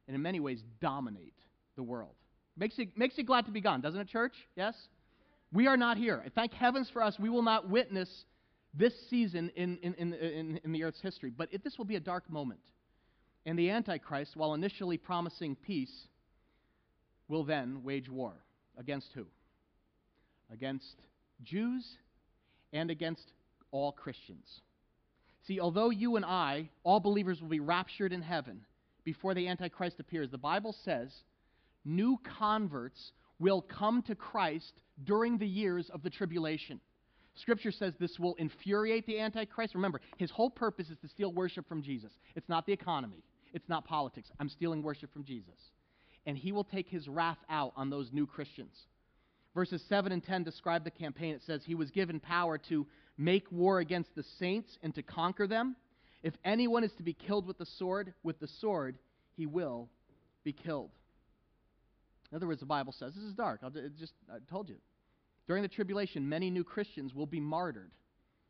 [0.06, 1.34] and in many ways dominate
[1.76, 2.14] the world.
[2.56, 4.34] Makes you, makes you glad to be gone, doesn't it, church?
[4.56, 4.74] Yes?
[5.52, 6.24] We are not here.
[6.34, 8.08] Thank heavens for us, we will not witness
[8.76, 11.30] this season in, in, in, in, in the earth's history.
[11.30, 12.60] But it, this will be a dark moment.
[13.46, 15.92] And the Antichrist, while initially promising peace,
[17.28, 18.32] will then wage war.
[18.76, 19.26] Against who?
[20.52, 20.96] Against
[21.42, 21.86] Jews
[22.72, 23.32] and against
[23.70, 24.60] all Christians.
[25.46, 28.62] See, although you and I, all believers, will be raptured in heaven,
[29.04, 30.30] before the Antichrist appears.
[30.30, 31.12] The Bible says
[31.84, 34.72] new converts will come to Christ
[35.04, 36.80] during the years of the tribulation.
[37.36, 39.74] Scripture says this will infuriate the Antichrist.
[39.74, 42.12] Remember, his whole purpose is to steal worship from Jesus.
[42.36, 44.30] It's not the economy, it's not politics.
[44.38, 45.54] I'm stealing worship from Jesus.
[46.26, 48.74] And he will take his wrath out on those new Christians.
[49.54, 51.34] Verses 7 and 10 describe the campaign.
[51.34, 52.86] It says, He was given power to
[53.18, 55.76] make war against the saints and to conquer them.
[56.24, 58.96] If anyone is to be killed with the sword, with the sword,
[59.36, 59.90] he will
[60.42, 60.90] be killed.
[62.32, 63.60] In other words, the Bible says, this is dark.
[63.62, 64.76] I'll just I told you.
[65.46, 67.90] During the tribulation, many new Christians will be martyred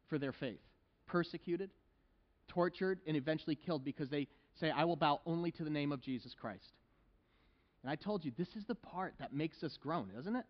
[0.09, 0.61] for their faith,
[1.07, 1.71] persecuted,
[2.47, 4.29] tortured, and eventually killed because they
[4.61, 6.73] say, I will bow only to the name of Jesus Christ.
[7.83, 10.45] And I told you, this is the part that makes us groan, isn't it?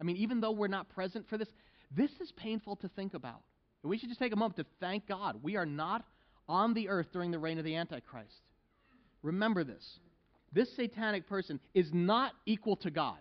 [0.00, 1.48] I mean, even though we're not present for this,
[1.94, 3.42] this is painful to think about.
[3.82, 5.40] And we should just take a moment to thank God.
[5.42, 6.04] We are not
[6.48, 8.42] on the earth during the reign of the Antichrist.
[9.22, 9.98] Remember this.
[10.52, 13.18] This satanic person is not equal to God.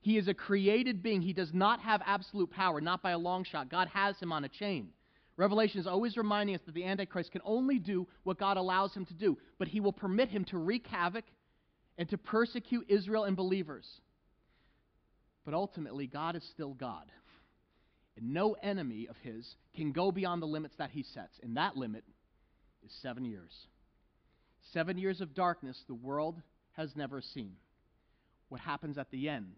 [0.00, 1.20] He is a created being.
[1.20, 3.68] He does not have absolute power, not by a long shot.
[3.68, 4.90] God has him on a chain.
[5.36, 9.06] Revelation is always reminding us that the Antichrist can only do what God allows him
[9.06, 11.24] to do, but he will permit him to wreak havoc
[11.98, 13.86] and to persecute Israel and believers.
[15.44, 17.10] But ultimately, God is still God.
[18.16, 21.38] And no enemy of his can go beyond the limits that he sets.
[21.42, 22.04] And that limit
[22.84, 23.52] is seven years.
[24.72, 26.36] Seven years of darkness the world
[26.72, 27.56] has never seen.
[28.48, 29.54] What happens at the end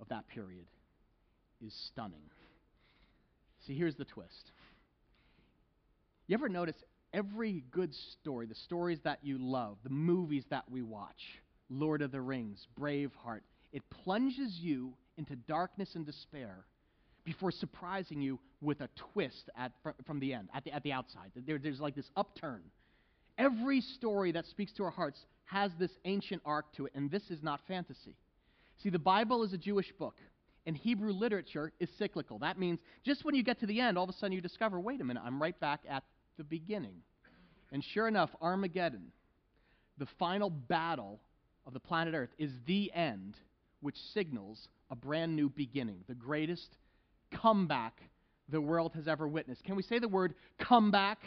[0.00, 0.66] of that period
[1.64, 2.30] is stunning.
[3.66, 4.52] See, here's the twist.
[6.26, 6.76] You ever notice
[7.12, 11.40] every good story, the stories that you love, the movies that we watch,
[11.70, 13.40] Lord of the Rings, Braveheart,
[13.72, 16.64] it plunges you into darkness and despair
[17.26, 19.72] before surprising you with a twist at,
[20.06, 21.30] from the end, at the, at the outside.
[21.46, 22.62] There, there's like this upturn.
[23.36, 27.30] Every story that speaks to our hearts has this ancient arc to it, and this
[27.30, 28.16] is not fantasy.
[28.82, 30.14] See, the Bible is a Jewish book,
[30.66, 32.38] and Hebrew literature is cyclical.
[32.38, 34.80] That means just when you get to the end, all of a sudden you discover
[34.80, 36.04] wait a minute, I'm right back at
[36.38, 37.02] the beginning.
[37.72, 39.10] And sure enough, Armageddon,
[39.98, 41.20] the final battle
[41.66, 43.34] of the planet Earth, is the end,
[43.80, 46.76] which signals a brand new beginning, the greatest
[47.40, 48.00] comeback
[48.48, 49.64] the world has ever witnessed.
[49.64, 51.18] Can we say the word comeback?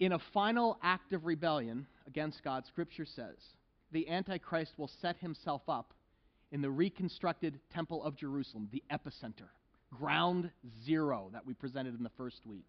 [0.00, 3.36] In a final act of rebellion against God, Scripture says
[3.92, 5.92] the Antichrist will set himself up
[6.50, 9.48] in the reconstructed Temple of Jerusalem, the epicenter,
[9.90, 10.50] ground
[10.84, 12.66] zero that we presented in the first week.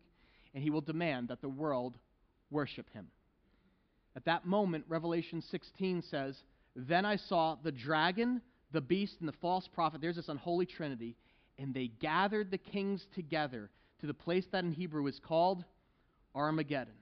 [0.53, 1.97] And he will demand that the world
[2.51, 3.07] worship him.
[4.15, 6.37] At that moment, Revelation 16 says,
[6.75, 10.01] Then I saw the dragon, the beast, and the false prophet.
[10.01, 11.15] There's this unholy trinity.
[11.57, 13.69] And they gathered the kings together
[14.01, 15.63] to the place that in Hebrew is called
[16.35, 16.93] Armageddon.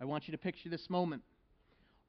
[0.00, 1.22] I want you to picture this moment.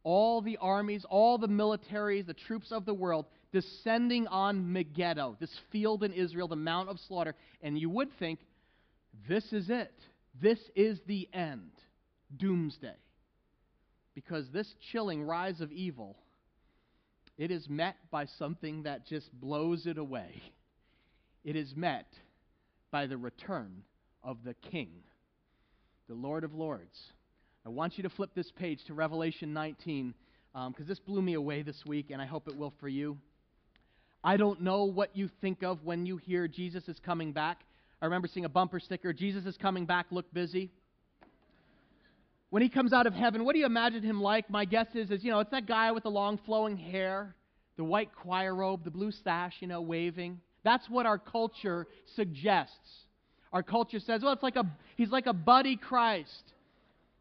[0.04, 5.56] All the armies, all the militaries, the troops of the world descending on Megiddo, this
[5.72, 7.36] field in Israel, the Mount of Slaughter.
[7.62, 8.39] And you would think,
[9.28, 9.93] this is it.
[10.41, 11.72] This is the end.
[12.36, 12.96] Doomsday.
[14.15, 16.17] Because this chilling rise of evil,
[17.38, 20.41] it is met by something that just blows it away.
[21.48, 22.08] It is met
[22.92, 23.84] by the return
[24.22, 24.90] of the King,
[26.10, 27.00] the Lord of Lords.
[27.66, 30.14] I want you to flip this page to Revelation 19
[30.52, 33.18] because um, this blew me away this week, and I hope it will for you.
[34.26, 37.62] I don't know what you think of when you hear Jesus is coming back.
[38.02, 40.70] I remember seeing a bumper sticker Jesus is coming back, look busy.
[42.50, 44.50] When he comes out of heaven, what do you imagine him like?
[44.50, 47.38] My guess is, is you know, it's that guy with the long flowing hair,
[47.78, 50.42] the white choir robe, the blue sash, you know, waving.
[50.67, 53.06] That's what our culture suggests.
[53.53, 54.65] Our culture says, well, it's like a
[54.97, 56.43] he's like a buddy Christ.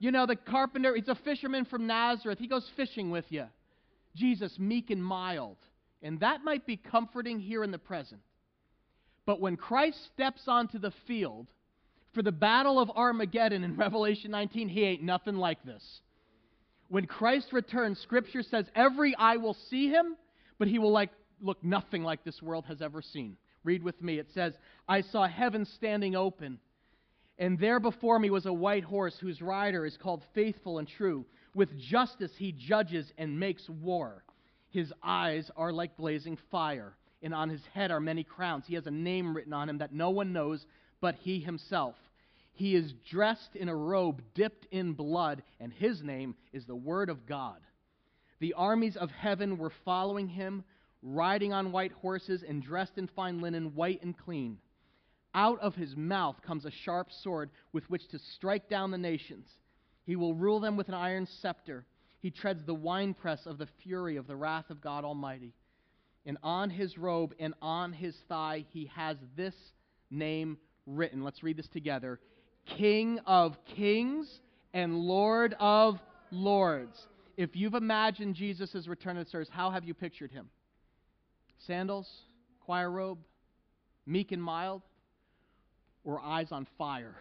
[0.01, 2.41] You know, the carpenter, he's a fisherman from Nazareth.
[2.41, 3.45] He goes fishing with you.
[4.17, 5.59] Jesus, meek and mild.
[6.03, 8.21] And that might be comforting here in the present.
[9.27, 11.47] But when Christ steps onto the field
[12.15, 16.01] for the battle of Armageddon in Revelation 19, he ain't nothing like this.
[16.89, 20.17] When Christ returns, Scripture says every eye will see him,
[20.59, 23.37] but he will like, look nothing like this world has ever seen.
[23.65, 24.19] Read with me.
[24.19, 24.55] It says,
[24.89, 26.59] I saw heaven standing open,
[27.39, 31.27] and there before me was a white horse whose rider is called Faithful and True.
[31.55, 34.23] With justice he judges and makes war.
[34.71, 38.65] His eyes are like blazing fire, and on his head are many crowns.
[38.67, 40.67] He has a name written on him that no one knows
[41.01, 41.97] but he himself.
[42.53, 47.11] He is dressed in a robe dipped in blood, and his name is the Word
[47.11, 47.61] of God.
[48.39, 50.65] The armies of heaven were following him,
[51.07, 54.59] riding on white horses and dressed in fine linen, white and clean.
[55.35, 59.47] Out of his mouth comes a sharp sword with which to strike down the nations.
[60.05, 61.87] He will rule them with an iron scepter.
[62.21, 65.53] He treads the winepress of the fury of the wrath of God Almighty.
[66.25, 69.55] And on his robe and on his thigh he has this
[70.11, 71.23] name written.
[71.23, 72.19] Let's read this together
[72.67, 74.41] King of kings
[74.75, 76.01] and Lord of
[76.33, 77.07] lords.
[77.37, 80.49] If you've imagined Jesus' return to the service, how have you pictured him?
[81.59, 82.09] Sandals,
[82.61, 83.19] choir robe,
[84.07, 84.83] meek and mild,
[86.05, 87.17] or eyes on fire?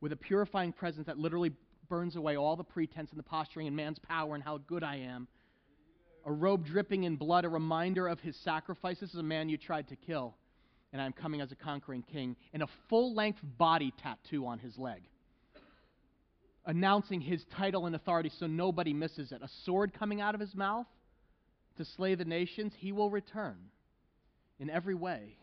[0.00, 1.52] With a purifying presence that literally
[1.88, 4.96] burns away all the pretense and the posturing and man's power and how good I
[4.96, 5.26] am.
[6.26, 9.00] A robe dripping in blood, a reminder of his sacrifice.
[9.00, 10.36] This is a man you tried to kill,
[10.92, 12.36] and I'm coming as a conquering king.
[12.52, 15.02] And a full length body tattoo on his leg,
[16.66, 19.40] announcing his title and authority so nobody misses it.
[19.42, 20.86] A sword coming out of his mouth
[21.78, 22.72] to slay the nations.
[22.76, 23.56] He will return
[24.60, 25.36] in every way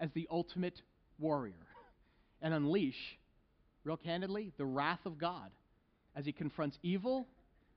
[0.00, 0.82] as the ultimate
[1.18, 1.54] warrior
[2.42, 3.18] and unleash,
[3.84, 5.50] real candidly, the wrath of God
[6.14, 7.28] as he confronts evil,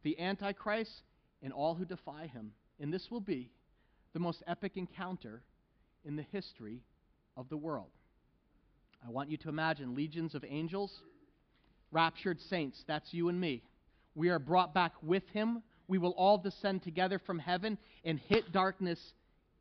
[0.03, 1.03] the Antichrist,
[1.43, 2.51] and all who defy him.
[2.79, 3.51] And this will be
[4.13, 5.43] the most epic encounter
[6.05, 6.81] in the history
[7.37, 7.91] of the world.
[9.05, 11.01] I want you to imagine legions of angels,
[11.91, 13.63] raptured saints, that's you and me.
[14.15, 15.61] We are brought back with him.
[15.89, 18.99] We will all descend together from heaven and hit darkness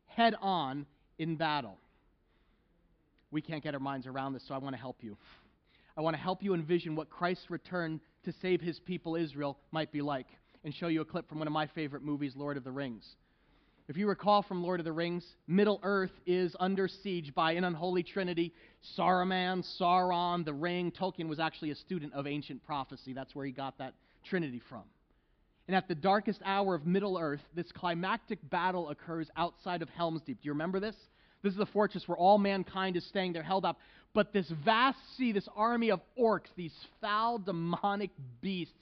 [0.05, 0.85] head on
[1.17, 1.77] in battle.
[3.31, 5.17] We can't get our minds around this, so I want to help you.
[5.97, 9.91] I want to help you envision what Christ's return to save his people Israel might
[9.91, 10.27] be like
[10.63, 13.15] and show you a clip from one of my favorite movies, Lord of the Rings.
[13.87, 17.63] If you recall from Lord of the Rings, Middle Earth is under siege by an
[17.63, 18.53] unholy trinity
[18.95, 20.91] Saruman, Sauron, the Ring.
[20.91, 23.13] Tolkien was actually a student of ancient prophecy.
[23.13, 24.83] That's where he got that trinity from.
[25.69, 30.23] And at the darkest hour of Middle Earth, this climactic battle occurs outside of Helm's
[30.23, 30.41] Deep.
[30.41, 30.95] Do you remember this?
[31.43, 33.33] This is the fortress where all mankind is staying.
[33.33, 33.77] They're held up.
[34.15, 38.09] But this vast sea, this army of orcs, these foul, demonic
[38.41, 38.73] beasts,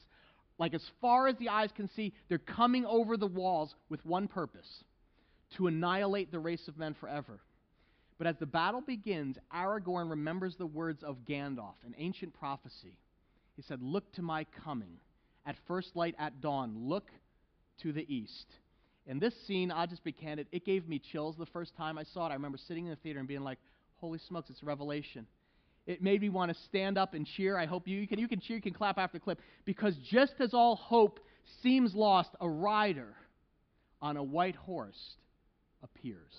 [0.60, 4.30] like as far as the eyes can see, they're coming over the walls with one
[4.30, 4.86] purpose
[5.58, 7.42] to annihilate the race of men forever.
[8.18, 12.98] But as the battle begins, Aragorn remembers the words of Gandalf, an ancient prophecy.
[13.58, 15.00] He said, Look to my coming.
[15.48, 17.10] At first light at dawn, look
[17.82, 18.46] to the east.
[19.08, 22.04] And this scene, I'll just be candid, it gave me chills the first time I
[22.04, 22.32] saw it.
[22.32, 23.58] I remember sitting in the theater and being like,
[23.96, 25.26] holy smokes, it's Revelation.
[25.86, 27.58] It made me want to stand up and cheer.
[27.58, 29.40] I hope you, you, can, you can cheer, you can clap after clip.
[29.64, 31.22] Because just as all hope
[31.64, 33.16] seems lost, a rider
[34.02, 35.16] on a white horse
[35.82, 36.34] appears.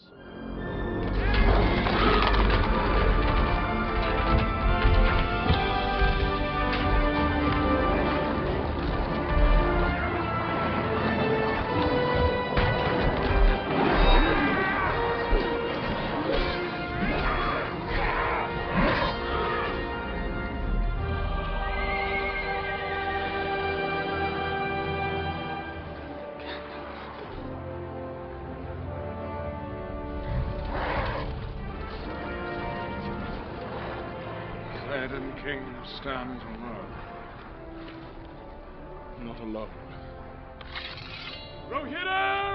[34.98, 35.62] Theoden King
[36.00, 36.92] stands alone.
[39.22, 39.68] Not alone.
[41.70, 42.47] Rohirrim!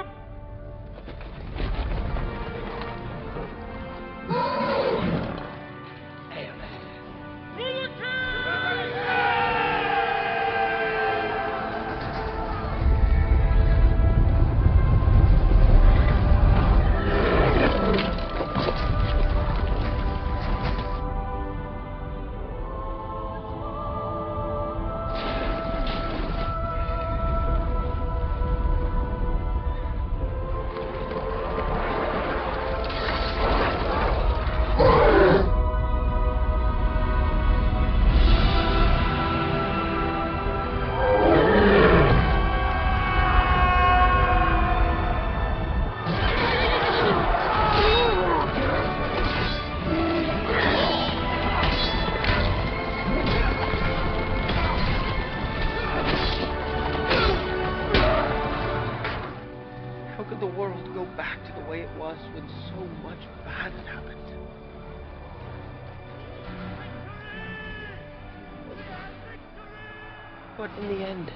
[70.57, 71.31] But in the end,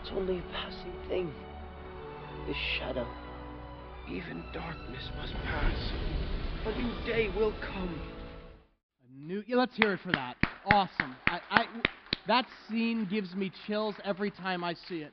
[0.00, 1.32] it's only a passing thing.
[2.46, 3.06] This shadow,
[4.10, 5.92] even darkness must pass.
[6.66, 8.00] A new day will come.
[9.06, 10.36] A new, yeah, let's hear it for that.
[10.64, 11.14] Awesome.
[11.26, 11.64] I, I,
[12.26, 15.12] that scene gives me chills every time I see it.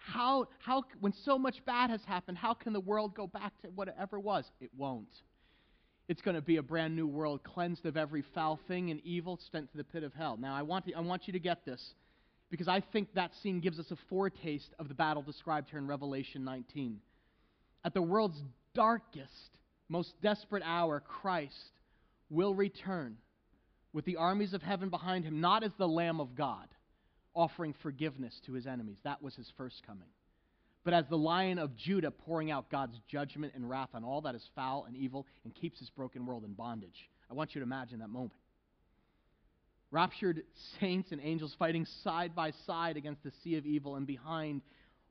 [0.00, 3.68] How, how, when so much bad has happened, how can the world go back to
[3.74, 4.44] what it ever was?
[4.60, 5.08] It won't.
[6.08, 9.40] It's going to be a brand new world, cleansed of every foul thing and evil,
[9.50, 10.36] sent to the pit of hell.
[10.40, 11.94] Now, I want, to, I want you to get this,
[12.50, 15.86] because I think that scene gives us a foretaste of the battle described here in
[15.86, 17.00] Revelation 19.
[17.84, 18.40] At the world's
[18.74, 21.72] darkest, most desperate hour, Christ
[22.30, 23.16] will return
[23.92, 26.68] with the armies of heaven behind him, not as the Lamb of God,
[27.34, 28.98] offering forgiveness to his enemies.
[29.04, 30.08] That was his first coming.
[30.84, 34.36] But as the Lion of Judah, pouring out God's judgment and wrath on all that
[34.36, 37.08] is foul and evil and keeps this broken world in bondage.
[37.28, 38.32] I want you to imagine that moment.
[39.90, 40.42] Raptured
[40.80, 44.62] saints and angels fighting side by side against the sea of evil, and behind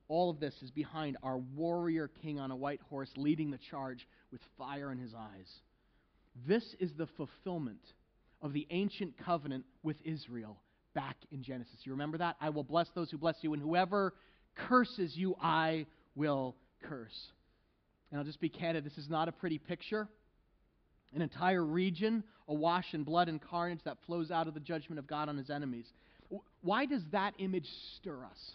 [0.08, 4.06] all of this is behind our warrior king on a white horse leading the charge
[4.30, 5.50] with fire in his eyes.
[6.46, 7.80] This is the fulfillment
[8.42, 10.58] of the ancient covenant with Israel
[10.94, 11.80] back in Genesis.
[11.84, 12.36] You remember that?
[12.40, 14.14] I will bless those who bless you, and whoever
[14.68, 17.32] curses you, I will curse.
[18.10, 20.08] And I'll just be candid this is not a pretty picture.
[21.14, 25.06] An entire region awash in blood and carnage that flows out of the judgment of
[25.06, 25.86] God on his enemies.
[26.62, 28.52] Why does that image stir us?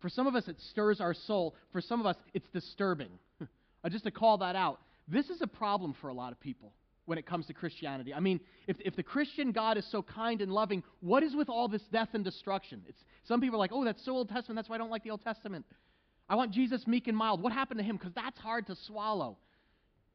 [0.00, 1.54] For some of us, it stirs our soul.
[1.72, 3.10] For some of us, it's disturbing.
[3.84, 6.72] Uh, just to call that out, this is a problem for a lot of people
[7.04, 8.12] when it comes to Christianity.
[8.12, 11.48] I mean, if, if the Christian God is so kind and loving, what is with
[11.48, 12.82] all this death and destruction?
[12.88, 14.56] It's, some people are like, oh, that's so Old Testament.
[14.56, 15.64] That's why I don't like the Old Testament.
[16.28, 17.40] I want Jesus meek and mild.
[17.40, 17.96] What happened to him?
[17.96, 19.36] Because that's hard to swallow.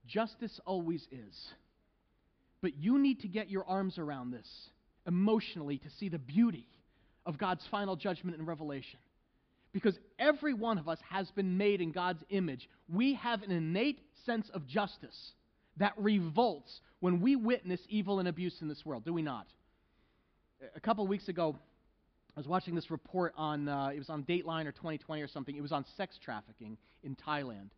[0.06, 1.54] Justice always is.
[2.62, 4.48] But you need to get your arms around this
[5.08, 6.68] emotionally to see the beauty
[7.26, 9.00] of God's final judgment and revelation.
[9.74, 12.70] Because every one of us has been made in God's image.
[12.94, 15.32] We have an innate sense of justice
[15.78, 19.48] that revolts when we witness evil and abuse in this world, do we not?
[20.76, 21.56] A couple weeks ago,
[22.36, 25.56] I was watching this report on, uh, it was on Dateline or 2020 or something.
[25.56, 27.70] It was on sex trafficking in Thailand.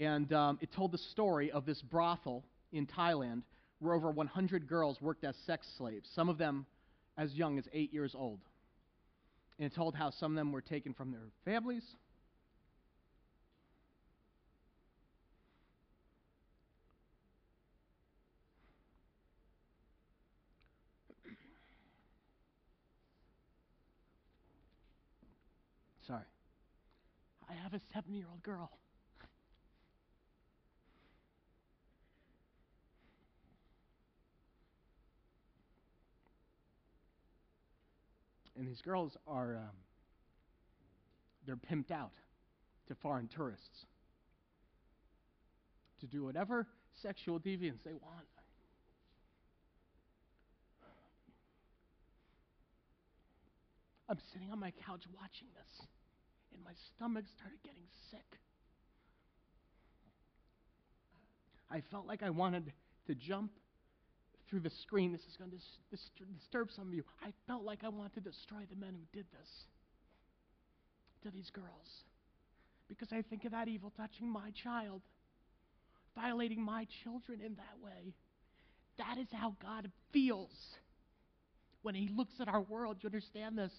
[0.00, 2.42] And um, it told the story of this brothel
[2.72, 3.42] in Thailand
[3.80, 6.64] where over 100 girls worked as sex slaves, some of them
[7.18, 8.40] as young as eight years old.
[9.58, 11.82] And it told how some of them were taken from their families.
[26.06, 26.22] Sorry.
[27.50, 28.70] I have a seven year old girl.
[38.60, 39.76] And these girls are, um,
[41.46, 42.12] they're pimped out
[42.88, 43.86] to foreign tourists
[46.00, 46.66] to do whatever
[47.02, 48.26] sexual deviance they want.
[54.10, 55.86] I'm sitting on my couch watching this,
[56.52, 58.38] and my stomach started getting sick.
[61.70, 62.74] I felt like I wanted
[63.06, 63.52] to jump
[64.50, 65.12] through the screen.
[65.12, 65.56] This is going to
[65.90, 67.04] dis- disturb some of you.
[67.24, 69.48] I felt like I wanted to destroy the men who did this
[71.22, 72.04] to these girls.
[72.88, 75.02] Because I think of that evil touching my child,
[76.16, 78.14] violating my children in that way.
[78.98, 80.50] That is how God feels
[81.82, 82.98] when He looks at our world.
[83.00, 83.72] You understand this?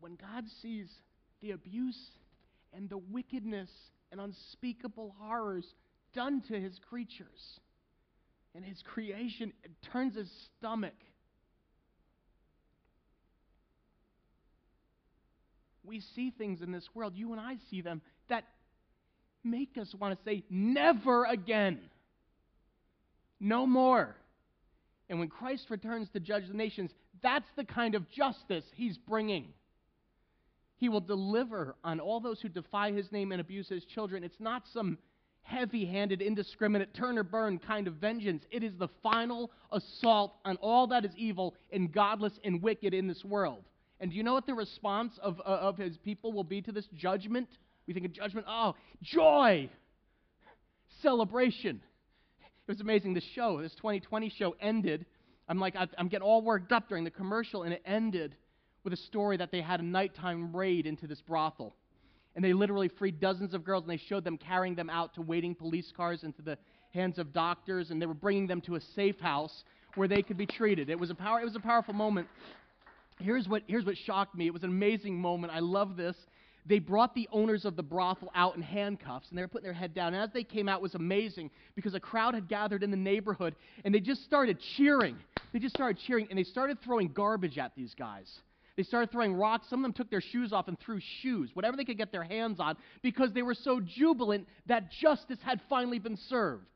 [0.00, 0.88] When God sees
[1.40, 2.10] the abuse
[2.72, 3.70] and the wickedness
[4.14, 5.66] and unspeakable horrors
[6.14, 7.58] done to his creatures
[8.54, 9.52] and his creation,
[9.92, 10.94] turns his stomach.
[15.82, 18.44] We see things in this world, you and I see them, that
[19.42, 21.80] make us want to say, never again.
[23.40, 24.14] No more.
[25.10, 29.48] And when Christ returns to judge the nations, that's the kind of justice he's bringing.
[30.84, 34.22] He will deliver on all those who defy his name and abuse his children.
[34.22, 34.98] It's not some
[35.40, 38.44] heavy handed, indiscriminate, turn or burn kind of vengeance.
[38.50, 43.06] It is the final assault on all that is evil and godless and wicked in
[43.06, 43.64] this world.
[43.98, 46.70] And do you know what the response of, uh, of his people will be to
[46.70, 47.48] this judgment?
[47.86, 49.70] We think of judgment, oh, joy,
[51.00, 51.80] celebration.
[52.68, 53.14] It was amazing.
[53.14, 55.06] This show, this 2020 show, ended.
[55.48, 58.36] I'm like, I'm getting all worked up during the commercial, and it ended
[58.84, 61.74] with a story that they had a nighttime raid into this brothel.
[62.36, 65.22] And they literally freed dozens of girls and they showed them carrying them out to
[65.22, 66.58] waiting police cars into the
[66.92, 69.64] hands of doctors and they were bringing them to a safe house
[69.94, 70.90] where they could be treated.
[70.90, 72.28] It was a power it was a powerful moment.
[73.20, 74.46] Here's what here's what shocked me.
[74.46, 75.52] It was an amazing moment.
[75.52, 76.16] I love this.
[76.66, 79.74] They brought the owners of the brothel out in handcuffs and they were putting their
[79.74, 80.14] head down.
[80.14, 82.96] And as they came out, it was amazing because a crowd had gathered in the
[82.96, 83.54] neighborhood
[83.84, 85.16] and they just started cheering.
[85.52, 88.40] They just started cheering and they started throwing garbage at these guys.
[88.76, 89.68] They started throwing rocks.
[89.70, 92.24] Some of them took their shoes off and threw shoes, whatever they could get their
[92.24, 96.66] hands on, because they were so jubilant that justice had finally been served.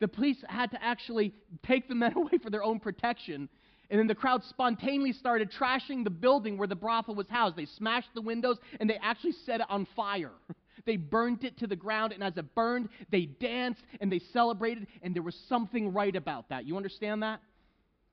[0.00, 1.32] The police had to actually
[1.62, 3.48] take the men away for their own protection.
[3.88, 7.56] And then the crowd spontaneously started trashing the building where the brothel was housed.
[7.56, 10.32] They smashed the windows and they actually set it on fire.
[10.86, 14.86] They burned it to the ground, and as it burned, they danced and they celebrated,
[15.02, 16.64] and there was something right about that.
[16.64, 17.42] You understand that?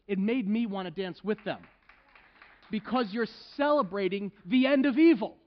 [0.05, 1.59] It made me want to dance with them
[2.71, 5.37] because you're celebrating the end of evil.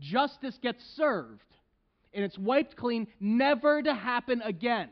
[0.00, 1.40] Justice gets served,
[2.12, 4.88] and it's wiped clean, never to happen again.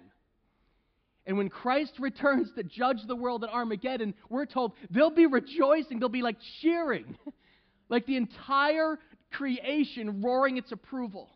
[1.27, 5.99] And when Christ returns to judge the world at Armageddon, we're told they'll be rejoicing,
[5.99, 7.17] they'll be like cheering,
[7.89, 8.99] like the entire
[9.33, 11.29] creation roaring its approval.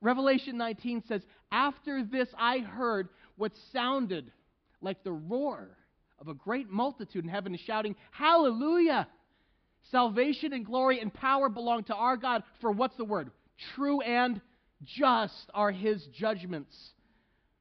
[0.00, 1.22] Revelation 19 says,
[1.52, 4.32] After this I heard what sounded
[4.80, 5.76] like the roar
[6.18, 9.08] of a great multitude in heaven shouting, Hallelujah!
[9.90, 13.30] Salvation and glory and power belong to our God, for what's the word?
[13.74, 14.40] True and
[14.84, 16.76] just are his judgments.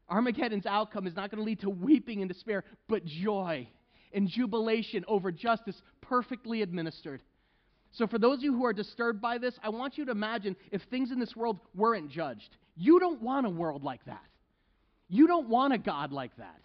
[0.09, 3.67] Armageddon's outcome is not going to lead to weeping and despair, but joy
[4.13, 7.22] and jubilation over justice perfectly administered.
[7.91, 10.55] So, for those of you who are disturbed by this, I want you to imagine
[10.72, 12.57] if things in this world weren't judged.
[12.76, 14.24] You don't want a world like that.
[15.07, 16.61] You don't want a God like that.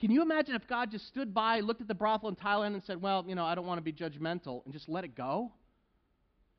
[0.00, 2.82] Can you imagine if God just stood by, looked at the brothel in Thailand, and
[2.84, 5.52] said, Well, you know, I don't want to be judgmental, and just let it go?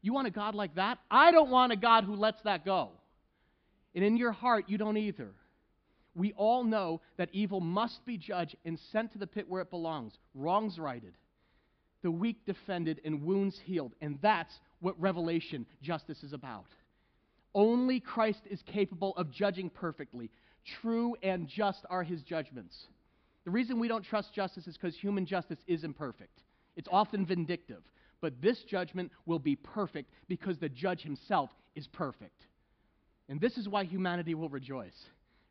[0.01, 0.99] You want a God like that?
[1.11, 2.91] I don't want a God who lets that go.
[3.93, 5.31] And in your heart, you don't either.
[6.15, 9.69] We all know that evil must be judged and sent to the pit where it
[9.69, 11.13] belongs, wrongs righted,
[12.01, 13.93] the weak defended, and wounds healed.
[14.01, 16.65] And that's what Revelation justice is about.
[17.53, 20.31] Only Christ is capable of judging perfectly
[20.81, 22.75] true and just are his judgments.
[23.47, 26.43] The reason we don't trust justice is because human justice is imperfect.
[26.75, 27.81] It's often vindictive.
[28.19, 32.45] But this judgment will be perfect because the judge himself is perfect.
[33.29, 35.05] And this is why humanity will rejoice.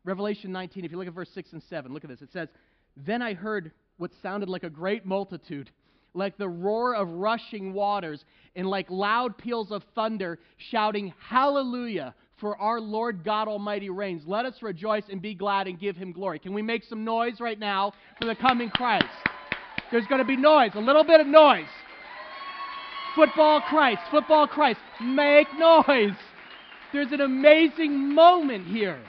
[0.04, 2.20] Revelation 19, if you look at verse 6 and 7, look at this.
[2.20, 2.50] It says,
[2.98, 5.70] Then I heard what sounded like a great multitude,
[6.12, 8.22] like the roar of rushing waters,
[8.54, 12.14] and like loud peals of thunder, shouting, Hallelujah!
[12.38, 14.22] For our Lord God Almighty reigns.
[14.26, 16.38] Let us rejoice and be glad and give him glory.
[16.38, 19.06] Can we make some noise right now for the coming Christ?
[19.90, 21.66] There's going to be noise, a little bit of noise.
[23.14, 26.16] Football Christ, football Christ, make noise.
[26.92, 29.00] There's an amazing moment here.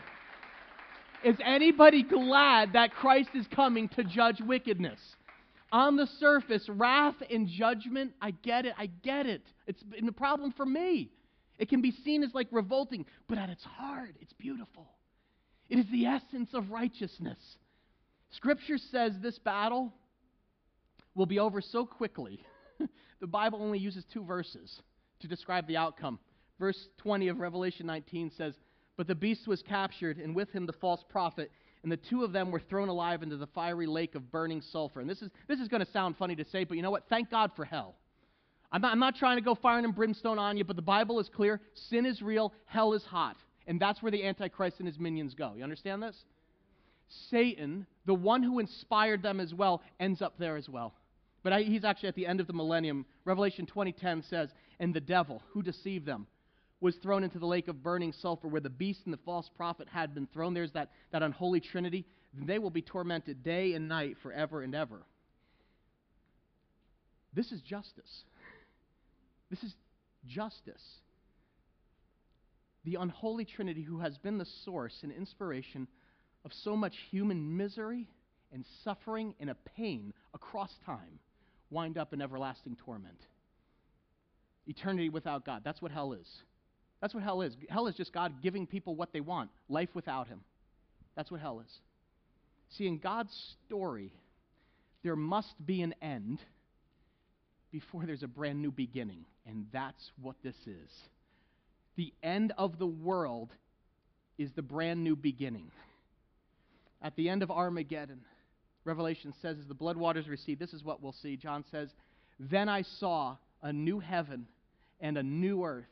[1.25, 4.99] Is anybody glad that Christ is coming to judge wickedness?
[5.73, 9.41] On the surface, wrath and judgment, I get it, I get it.
[9.65, 11.09] It's been a problem for me.
[11.57, 14.87] It can be seen as like revolting, but at its heart, it's beautiful.
[15.69, 17.39] It is the essence of righteousness.
[18.31, 19.93] Scripture says this battle
[21.15, 22.39] will be over so quickly.
[23.19, 24.81] the Bible only uses two verses
[25.19, 26.19] to describe the outcome.
[26.59, 28.53] Verse 20 of Revelation 19 says,
[28.95, 31.51] But the beast was captured, and with him the false prophet,
[31.83, 34.99] and the two of them were thrown alive into the fiery lake of burning sulfur.
[34.99, 37.07] And this is, this is going to sound funny to say, but you know what?
[37.09, 37.95] Thank God for hell.
[38.71, 41.19] I'm not, I'm not trying to go firing and brimstone on you, but the Bible
[41.19, 41.61] is clear.
[41.89, 43.37] Sin is real, hell is hot.
[43.65, 45.53] And that's where the Antichrist and his minions go.
[45.55, 46.17] You understand this?
[47.29, 50.93] Satan, the one who inspired them as well, ends up there as well.
[51.43, 53.05] But I, he's actually at the end of the millennium.
[53.23, 54.49] Revelation 20:10 says,
[54.79, 56.27] "And the devil who deceived them
[56.79, 59.87] was thrown into the lake of burning sulfur where the beast and the false prophet
[59.89, 60.53] had been thrown.
[60.53, 62.05] There's that, that unholy trinity.
[62.33, 65.01] They will be tormented day and night forever and ever.
[67.33, 68.23] This is justice.
[69.49, 69.73] This is
[70.27, 70.83] justice.
[72.83, 75.87] The unholy trinity who has been the source and inspiration
[76.45, 78.07] of so much human misery
[78.53, 81.19] and suffering and a pain across time
[81.69, 83.19] wind up in everlasting torment.
[84.67, 85.61] Eternity without God.
[85.63, 86.27] That's what hell is.
[87.01, 87.55] That's what hell is.
[87.69, 90.41] Hell is just God giving people what they want life without Him.
[91.15, 91.71] That's what hell is.
[92.69, 93.33] See, in God's
[93.65, 94.11] story,
[95.03, 96.39] there must be an end
[97.71, 99.25] before there's a brand new beginning.
[99.45, 100.91] And that's what this is.
[101.95, 103.51] The end of the world
[104.37, 105.71] is the brand new beginning.
[107.01, 108.21] At the end of Armageddon,
[108.83, 111.35] Revelation says, as the blood waters recede, this is what we'll see.
[111.35, 111.89] John says,
[112.39, 114.47] Then I saw a new heaven
[114.99, 115.85] and a new earth.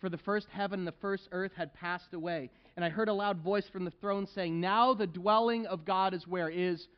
[0.00, 2.50] For the first heaven and the first earth had passed away.
[2.74, 6.14] And I heard a loud voice from the throne saying, Now the dwelling of God
[6.14, 6.48] is where?
[6.48, 6.88] Is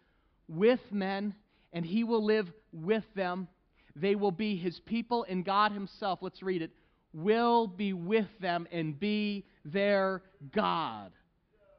[0.49, 1.35] with men,
[1.73, 3.49] and he will live with them.
[3.97, 6.73] They will be his people, and God himself, let's read it,
[7.13, 10.23] will be with them and be their
[10.53, 11.13] God.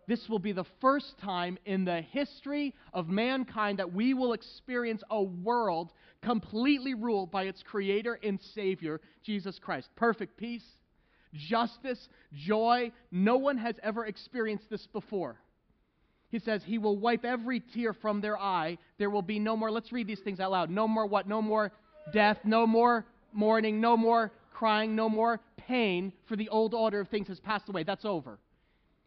[0.07, 5.01] This will be the first time in the history of mankind that we will experience
[5.09, 5.91] a world
[6.21, 9.89] completely ruled by its creator and savior, Jesus Christ.
[9.95, 10.65] Perfect peace,
[11.33, 12.91] justice, joy.
[13.11, 15.37] No one has ever experienced this before.
[16.29, 18.77] He says, He will wipe every tear from their eye.
[18.99, 20.69] There will be no more, let's read these things out loud.
[20.69, 21.27] No more what?
[21.27, 21.71] No more
[22.11, 27.09] death, no more mourning, no more crying, no more pain, for the old order of
[27.09, 27.83] things has passed away.
[27.83, 28.39] That's over.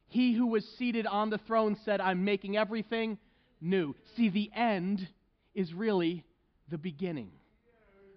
[0.09, 3.18] He who was seated on the throne said, I'm making everything
[3.61, 3.94] new.
[4.16, 5.09] See, the end
[5.55, 6.24] is really
[6.70, 7.30] the beginning.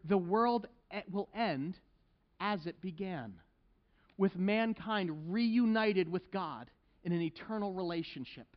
[0.06, 0.68] The world
[1.12, 1.78] will end
[2.40, 3.34] as it began,
[4.18, 6.70] with mankind reunited with God
[7.04, 8.48] in an eternal relationship.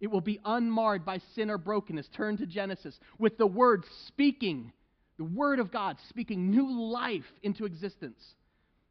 [0.00, 2.08] It will be unmarred by sin or brokenness.
[2.08, 4.72] Turn to Genesis, with the Word speaking
[5.18, 8.22] the Word of God speaking new life into existence.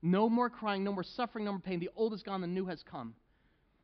[0.02, 1.80] No more crying, no more suffering, no more pain.
[1.80, 3.16] The old is gone, the new has come.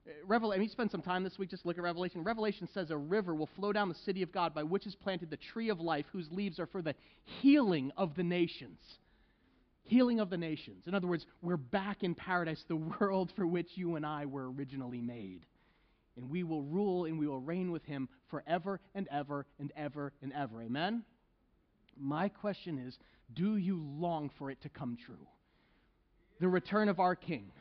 [0.07, 2.23] Uh, Revelation, we spend some time this week just look at Revelation.
[2.23, 5.29] Revelation says a river will flow down the city of God by which is planted
[5.29, 6.95] the tree of life, whose leaves are for the
[7.41, 8.79] healing of the nations.
[9.83, 10.87] Healing of the nations.
[10.87, 14.51] In other words, we're back in paradise, the world for which you and I were
[14.51, 15.45] originally made.
[16.17, 20.13] And we will rule and we will reign with him forever and ever and ever
[20.21, 20.61] and ever.
[20.61, 21.03] Amen?
[22.01, 22.97] My question is
[23.33, 25.27] do you long for it to come true?
[26.39, 27.51] The return of our King.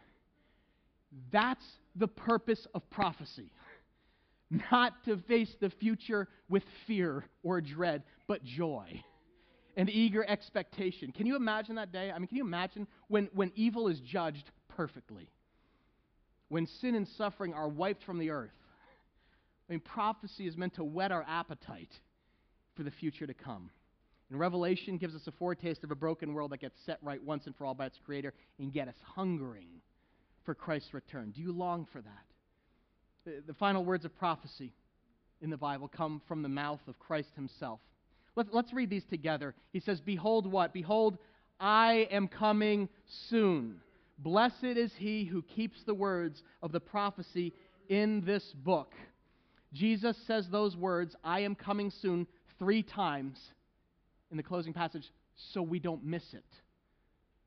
[1.31, 1.65] That's
[1.95, 3.53] the purpose of prophecy.
[4.73, 9.05] Not to face the future with fear or dread, but joy
[9.77, 11.13] and eager expectation.
[11.13, 12.11] Can you imagine that day?
[12.11, 15.31] I mean, can you imagine when, when evil is judged perfectly?
[16.49, 18.51] When sin and suffering are wiped from the earth?
[19.69, 21.93] I mean, prophecy is meant to whet our appetite
[22.75, 23.71] for the future to come.
[24.31, 27.47] And Revelation gives us a foretaste of a broken world that gets set right once
[27.47, 29.69] and for all by its Creator and get us hungering
[30.45, 31.33] for Christ's return.
[31.33, 32.25] Do you long for that?
[33.25, 34.73] The, the final words of prophecy
[35.43, 37.81] in the Bible come from the mouth of Christ himself.
[38.37, 39.55] Let's, let's read these together.
[39.73, 40.73] He says, Behold what?
[40.73, 41.19] Behold,
[41.59, 42.89] I am coming
[43.29, 43.81] soon.
[44.19, 47.53] Blessed is he who keeps the words of the prophecy
[47.89, 48.95] in this book.
[49.73, 52.27] Jesus says those words, I am coming soon,
[52.59, 53.39] three times
[54.31, 55.05] in the closing passage
[55.53, 56.45] so we don't miss it.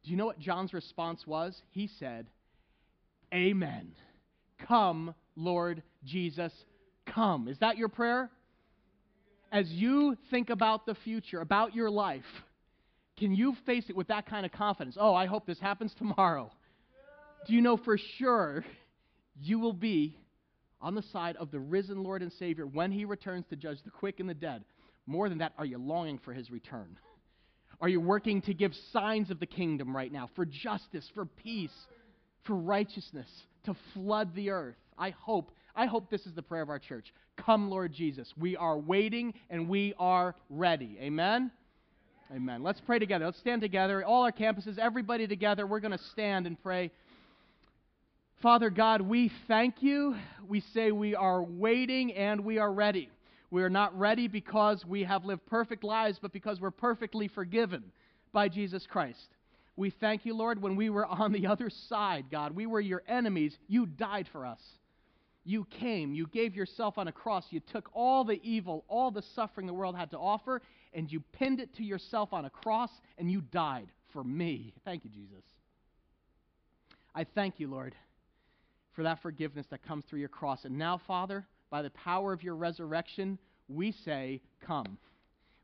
[0.03, 1.61] Do you know what John's response was?
[1.71, 2.27] He said,
[3.33, 3.93] Amen.
[4.67, 6.51] Come, Lord Jesus,
[7.05, 7.47] come.
[7.47, 8.29] Is that your prayer?
[9.51, 12.23] As you think about the future, about your life,
[13.17, 14.97] can you face it with that kind of confidence?
[14.99, 16.51] Oh, I hope this happens tomorrow.
[17.47, 18.65] Do you know for sure
[19.41, 20.17] you will be
[20.81, 23.91] on the side of the risen Lord and Savior when he returns to judge the
[23.91, 24.63] quick and the dead?
[25.05, 26.97] More than that, are you longing for his return?
[27.81, 31.73] Are you working to give signs of the kingdom right now for justice, for peace,
[32.43, 33.27] for righteousness,
[33.65, 34.77] to flood the earth?
[34.97, 37.13] I hope, I hope this is the prayer of our church.
[37.35, 38.31] Come, Lord Jesus.
[38.37, 40.97] We are waiting and we are ready.
[41.01, 41.51] Amen.
[42.33, 42.63] Amen.
[42.63, 43.25] Let's pray together.
[43.25, 44.03] Let's stand together.
[44.05, 45.67] All our campuses, everybody together.
[45.67, 46.91] We're going to stand and pray.
[48.41, 50.15] Father God, we thank you.
[50.47, 53.09] We say we are waiting and we are ready.
[53.53, 57.83] We are not ready because we have lived perfect lives, but because we're perfectly forgiven
[58.31, 59.27] by Jesus Christ.
[59.75, 62.55] We thank you, Lord, when we were on the other side, God.
[62.55, 63.55] We were your enemies.
[63.67, 64.59] You died for us.
[65.43, 66.15] You came.
[66.15, 67.45] You gave yourself on a cross.
[67.51, 71.21] You took all the evil, all the suffering the world had to offer, and you
[71.33, 72.89] pinned it to yourself on a cross,
[73.19, 74.73] and you died for me.
[74.83, 75.43] Thank you, Jesus.
[77.13, 77.93] I thank you, Lord
[78.95, 80.65] for that forgiveness that comes through your cross.
[80.65, 84.99] And now, Father, by the power of your resurrection, we say, Come.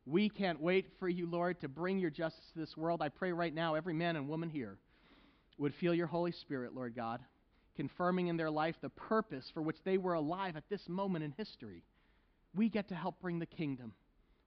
[0.08, 3.04] We can't wait for you, Lord, to bring your justice to this world.
[3.04, 4.80] I pray right now, every man and woman here
[5.60, 7.20] would feel your Holy Spirit, Lord God,
[7.76, 11.32] confirming in their life the purpose for which they were alive at this moment in
[11.38, 11.84] history.
[12.56, 13.94] We get to help bring the kingdom,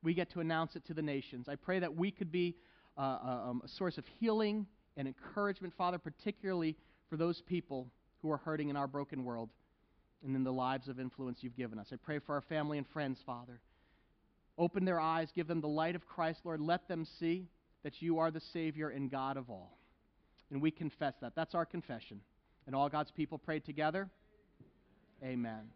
[0.03, 1.49] we get to announce it to the nations.
[1.49, 2.57] I pray that we could be
[2.99, 3.19] uh,
[3.51, 6.77] um, a source of healing and encouragement, Father, particularly
[7.09, 7.87] for those people
[8.21, 9.51] who are hurting in our broken world
[10.25, 11.89] and in the lives of influence you've given us.
[11.93, 13.61] I pray for our family and friends, Father.
[14.59, 16.61] Open their eyes, give them the light of Christ, Lord.
[16.61, 17.49] Let them see
[17.83, 19.79] that you are the Savior and God of all.
[20.51, 21.33] And we confess that.
[21.35, 22.21] That's our confession.
[22.67, 24.09] And all God's people prayed together.
[25.25, 25.71] Amen.